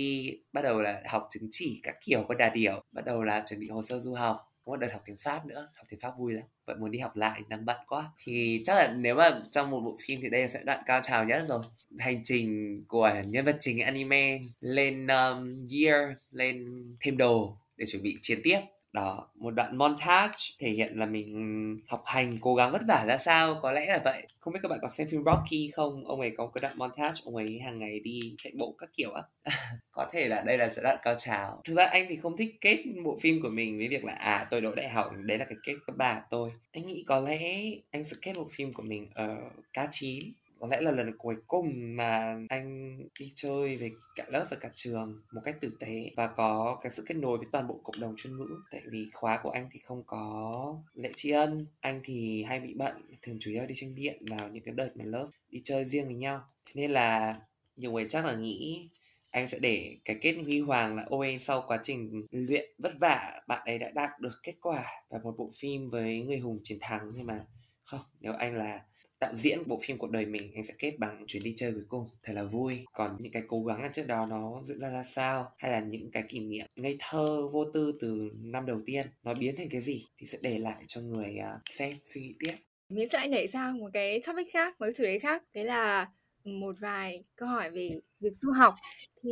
[0.54, 3.60] bắt đầu là học chứng chỉ các kiểu có đà điểu bắt đầu là chuẩn
[3.60, 6.18] bị hồ sơ du học có một đợt học tiếng Pháp nữa học tiếng Pháp
[6.18, 6.44] vui lắm.
[6.66, 8.12] Vậy muốn đi học lại đang bận quá.
[8.24, 11.26] Thì chắc là nếu mà trong một bộ phim thì đây sẽ đoạn cao trào
[11.26, 11.64] nhất rồi.
[12.00, 16.66] Hành trình của nhân vật chính anime lên um, gear lên
[17.00, 18.60] thêm đồ để chuẩn bị chiến tiếp
[18.94, 23.18] đó, một đoạn montage thể hiện là mình học hành, cố gắng vất vả ra
[23.18, 23.56] sao.
[23.62, 24.28] Có lẽ là vậy.
[24.40, 26.08] Không biết các bạn có xem phim Rocky không?
[26.08, 29.12] Ông ấy có cái đoạn montage, ông ấy hàng ngày đi chạy bộ các kiểu
[29.12, 29.22] á.
[29.92, 31.62] Có thể là đây là sẽ đoạn cao trào.
[31.64, 34.48] Thực ra anh thì không thích kết bộ phim của mình với việc là à
[34.52, 36.52] tôi đỗ đại học, đấy là cái kết cấp ba tôi.
[36.72, 37.62] Anh nghĩ có lẽ
[37.92, 39.38] anh sẽ kết bộ phim của mình ở
[39.74, 44.58] K9 có lẽ là lần cuối cùng mà anh đi chơi với cả lớp và
[44.60, 47.80] cả trường một cách tử tế và có cái sự kết nối với toàn bộ
[47.84, 48.48] cộng đồng chuyên ngữ.
[48.72, 51.66] Tại vì khóa của anh thì không có lễ tri ân.
[51.80, 54.90] Anh thì hay bị bận, thường chủ yếu đi tranh biện vào những cái đợt
[54.96, 56.42] mà lớp đi chơi riêng với nhau.
[56.66, 57.40] Thế nên là
[57.76, 58.90] nhiều người chắc là nghĩ
[59.32, 63.42] anh sẽ để cái kết huy hoàng là ôi sau quá trình luyện vất vả,
[63.48, 66.78] bạn ấy đã đạt được kết quả và một bộ phim với người hùng chiến
[66.82, 67.12] thắng.
[67.16, 67.46] Nhưng mà
[67.86, 68.82] không, nếu anh là
[69.20, 71.84] đạo diễn bộ phim cuộc đời mình anh sẽ kết bằng chuyến đi chơi với
[71.88, 72.10] cô.
[72.24, 72.86] Thật là vui.
[72.94, 75.52] Còn những cái cố gắng ở trước đó nó diễn ra ra sao?
[75.58, 79.34] Hay là những cái kỷ niệm ngây thơ vô tư từ năm đầu tiên nó
[79.34, 80.06] biến thành cái gì?
[80.18, 82.56] Thì sẽ để lại cho người uh, xem suy nghĩ tiếp.
[82.90, 85.44] Mình sẽ lại nhảy sang một cái topic khác một cái chủ đề khác.
[85.54, 86.10] Đấy là
[86.44, 87.90] một vài câu hỏi về
[88.20, 88.76] việc du học.
[89.24, 89.30] Thì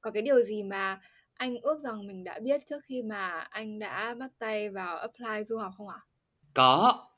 [0.00, 1.00] có cái điều gì mà
[1.34, 5.44] anh ước rằng mình đã biết trước khi mà anh đã bắt tay vào apply
[5.46, 6.00] du học không ạ?
[6.54, 7.08] Có.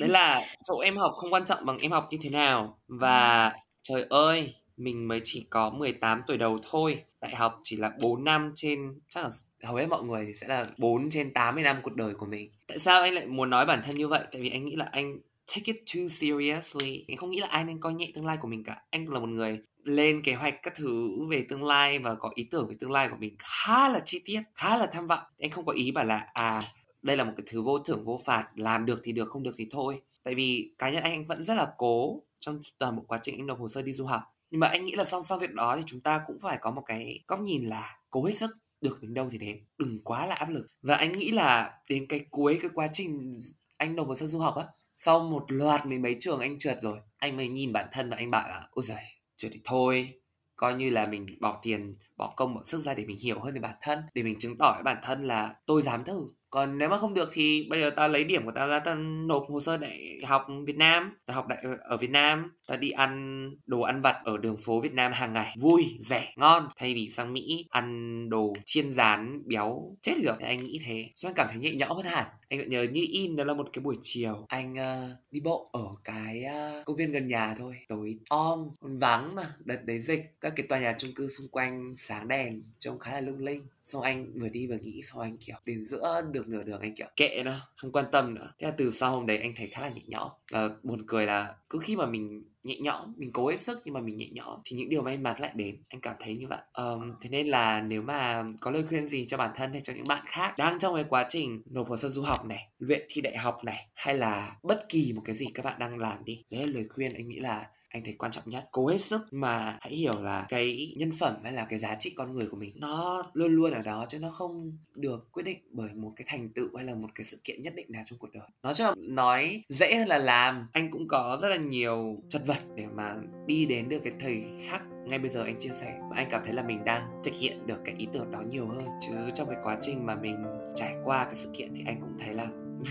[0.00, 3.52] Đấy là chỗ em học không quan trọng bằng em học như thế nào và
[3.82, 7.02] trời ơi, mình mới chỉ có 18 tuổi đầu thôi.
[7.20, 9.30] Đại học chỉ là 4 năm trên chắc là
[9.62, 12.50] hầu hết mọi người thì sẽ là 4 trên 80 năm cuộc đời của mình.
[12.66, 14.20] Tại sao anh lại muốn nói bản thân như vậy?
[14.32, 15.18] Tại vì anh nghĩ là anh
[15.54, 18.48] take it too seriously anh không nghĩ là ai nên coi nhẹ tương lai của
[18.48, 22.14] mình cả anh là một người lên kế hoạch các thứ về tương lai và
[22.14, 25.06] có ý tưởng về tương lai của mình khá là chi tiết khá là tham
[25.06, 26.62] vọng anh không có ý bảo là à
[27.02, 29.54] đây là một cái thứ vô thưởng vô phạt làm được thì được không được
[29.58, 30.00] thì thôi.
[30.22, 33.46] Tại vì cá nhân anh, vẫn rất là cố trong toàn bộ quá trình anh
[33.46, 34.22] nộp hồ sơ đi du học.
[34.50, 36.70] Nhưng mà anh nghĩ là song song việc đó thì chúng ta cũng phải có
[36.70, 39.58] một cái góc nhìn là cố hết sức được đến đâu thì đến.
[39.78, 40.66] Đừng quá là áp lực.
[40.82, 43.40] Và anh nghĩ là đến cái cuối cái quá trình
[43.76, 44.64] anh nộp hồ sơ du học á
[44.96, 48.16] sau một loạt mấy mấy trường anh trượt rồi anh mới nhìn bản thân và
[48.16, 49.02] anh bảo là ôi giời
[49.36, 50.14] trượt thì thôi.
[50.56, 53.54] Coi như là mình bỏ tiền bỏ công bỏ sức ra để mình hiểu hơn
[53.54, 56.78] về bản thân để mình chứng tỏ với bản thân là tôi dám thử còn
[56.78, 59.44] nếu mà không được thì bây giờ ta lấy điểm của ta ra ta nộp
[59.48, 61.16] hồ sơ đại học Việt Nam.
[61.26, 64.80] Ta học đại, ở Việt Nam ta đi ăn đồ ăn vặt ở đường phố
[64.80, 65.54] Việt Nam hàng ngày.
[65.60, 66.68] Vui, rẻ, ngon.
[66.76, 70.36] Thay vì sang Mỹ ăn đồ chiên rán béo chết được.
[70.40, 71.10] Thì anh nghĩ thế.
[71.16, 73.54] Cho anh cảm thấy nhẹ nhõm hơn hẳn anh vẫn nhớ như in đó là
[73.54, 74.44] một cái buổi chiều.
[74.48, 77.76] Anh uh, đi bộ ở cái uh, công viên gần nhà thôi.
[77.88, 79.54] Tối om vắng mà.
[79.64, 83.12] Đợt đấy dịch các cái tòa nhà chung cư xung quanh sáng đèn trông khá
[83.12, 83.66] là lung linh.
[83.82, 86.94] Xong anh vừa đi vừa nghĩ xong anh kiểu đến giữa được nửa đường anh
[86.94, 88.52] kiểu kệ nó không quan tâm nữa.
[88.58, 90.28] Thế là từ sau hôm đấy anh thấy khá là nhẹ nhõm.
[90.50, 93.94] Và buồn cười là cứ khi mà mình nhẹ nhõm mình cố hết sức nhưng
[93.94, 95.82] mà mình nhẹ nhõm thì những điều may mắn lại đến.
[95.88, 96.58] Anh cảm thấy như vậy.
[96.74, 99.92] Um, thế nên là nếu mà có lời khuyên gì cho bản thân hay cho
[99.92, 103.06] những bạn khác đang trong cái quá trình nộp hồ sơ du học này luyện
[103.08, 106.24] thi đại học này hay là bất kỳ một cái gì các bạn đang làm
[106.24, 109.00] đi đấy là lời khuyên anh nghĩ là anh thấy quan trọng nhất cố hết
[109.00, 109.20] sức.
[109.30, 112.56] Mà hãy hiểu là cái nhân phẩm hay là cái giá trị con người của
[112.56, 116.24] mình nó luôn luôn ở đó chứ nó không được quyết định bởi một cái
[116.28, 118.48] thành tựu hay là một cái sự kiện nhất định nào trong cuộc đời.
[118.62, 120.68] Nó cho nói dễ hơn là làm.
[120.72, 123.14] Anh cũng có rất là nhiều chất vật để mà
[123.46, 125.98] đi đến được cái thời khắc ngay bây giờ anh chia sẻ.
[126.10, 128.68] Và anh cảm thấy là mình đang thực hiện được cái ý tưởng đó nhiều
[128.68, 128.86] hơn.
[129.00, 130.36] Chứ trong cái quá trình mà mình
[130.76, 132.46] trải qua cái sự kiện thì anh cũng thấy là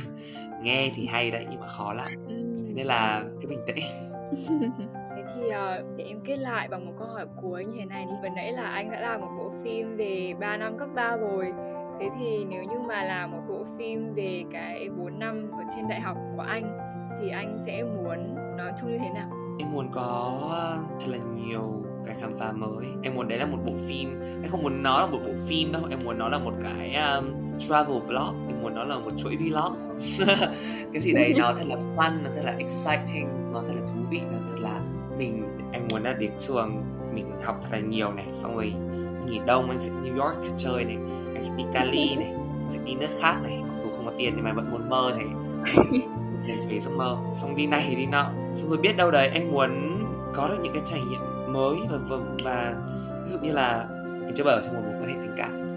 [0.64, 2.08] nghe thì hay đấy nhưng mà khó lắm.
[2.68, 3.86] Thế nên là cái bình tĩnh
[5.16, 8.06] thế thì uh, để em kết lại bằng một câu hỏi cuối như thế này
[8.06, 8.14] đi.
[8.22, 11.54] Vừa nãy là anh đã làm một bộ phim về 3 năm cấp 3 rồi.
[12.00, 15.88] Thế thì nếu như mà làm một bộ phim về cái 4 năm ở trên
[15.88, 16.78] đại học của anh
[17.22, 19.30] thì anh sẽ muốn nó trông như thế nào?
[19.60, 20.40] Em muốn có
[21.00, 22.86] thật là nhiều cái khám phá mới.
[23.04, 24.20] Em muốn đấy là một bộ phim.
[24.20, 25.82] Em không muốn nó là một bộ phim đâu.
[25.90, 29.38] Em muốn nó là một cái um, travel blog em muốn nó là một chuỗi
[29.38, 29.76] vlog.
[30.94, 34.00] Cái gì đấy nó thật là fun nó thật là exciting nó thật là thú
[34.10, 34.82] vị nó thật là
[35.18, 36.84] mình anh muốn là đến trường
[37.14, 38.74] mình học thật là nhiều này xong rồi
[39.26, 40.98] nghỉ đông anh sẽ New York chơi này
[41.34, 44.12] anh sẽ đi Cali này anh sẽ đi nước khác này mặc dù không có
[44.18, 45.28] tiền nhưng mà vẫn muốn mơ này.
[46.48, 48.32] Để thuế giấc mơ xong đi này đi nọ.
[48.54, 50.04] Xong rồi biết đâu đấy anh muốn
[50.34, 52.76] có được những cái trải nghiệm mới và và, và
[53.24, 53.88] ví dụ như là
[54.26, 55.69] anh chưa ở trong một mối quan hệ tình cảm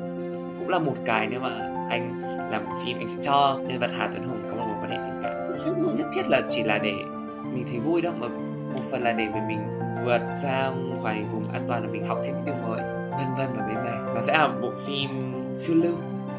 [0.62, 1.50] cũng là một cái nếu mà
[1.90, 4.76] anh làm một phim anh sẽ cho nhân vật Hà Tuấn Hùng có một mối
[4.80, 5.32] quan hệ tình cảm.
[5.84, 6.94] Không nhất thiết là chỉ là để
[7.54, 8.28] mình thấy vui đâu mà
[8.74, 9.58] một phần là để mình
[10.04, 13.46] vượt ra ngoài vùng an toàn và mình học thêm những điều mới vân vân
[13.56, 15.10] và mấy mày nó sẽ là một bộ phim
[15.60, 15.96] phiêu lưu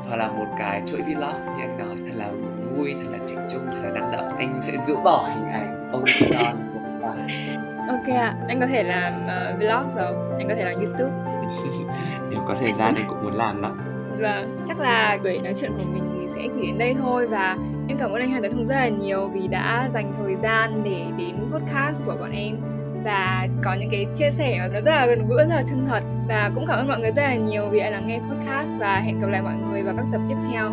[0.08, 2.32] hoặc là một cái chuỗi vlog như anh nói thật là
[2.72, 4.38] vui thật là chỉnh chung thật là năng động.
[4.38, 7.28] Anh sẽ giữ bỏ hình ảnh ông Don của bạn
[7.90, 11.12] ok ạ anh có thể làm uh, vlog rồi anh có thể làm youtube.
[12.30, 13.93] Nếu có thời gian thì cũng muốn làm lắm
[14.24, 17.58] vâng chắc là buổi nói chuyện của mình thì sẽ chỉ đến đây thôi và
[17.88, 20.82] em cảm ơn anh Hà Tuấn Hùng rất là nhiều vì đã dành thời gian
[20.84, 22.56] để đến podcast của bọn em
[23.04, 26.04] và có những cái chia sẻ nó rất là gần gũi, rất là chân thật.
[26.28, 29.00] Và cũng cảm ơn mọi người rất là nhiều vì đã lắng nghe podcast và
[29.00, 30.72] hẹn gặp lại mọi người vào các tập tiếp theo.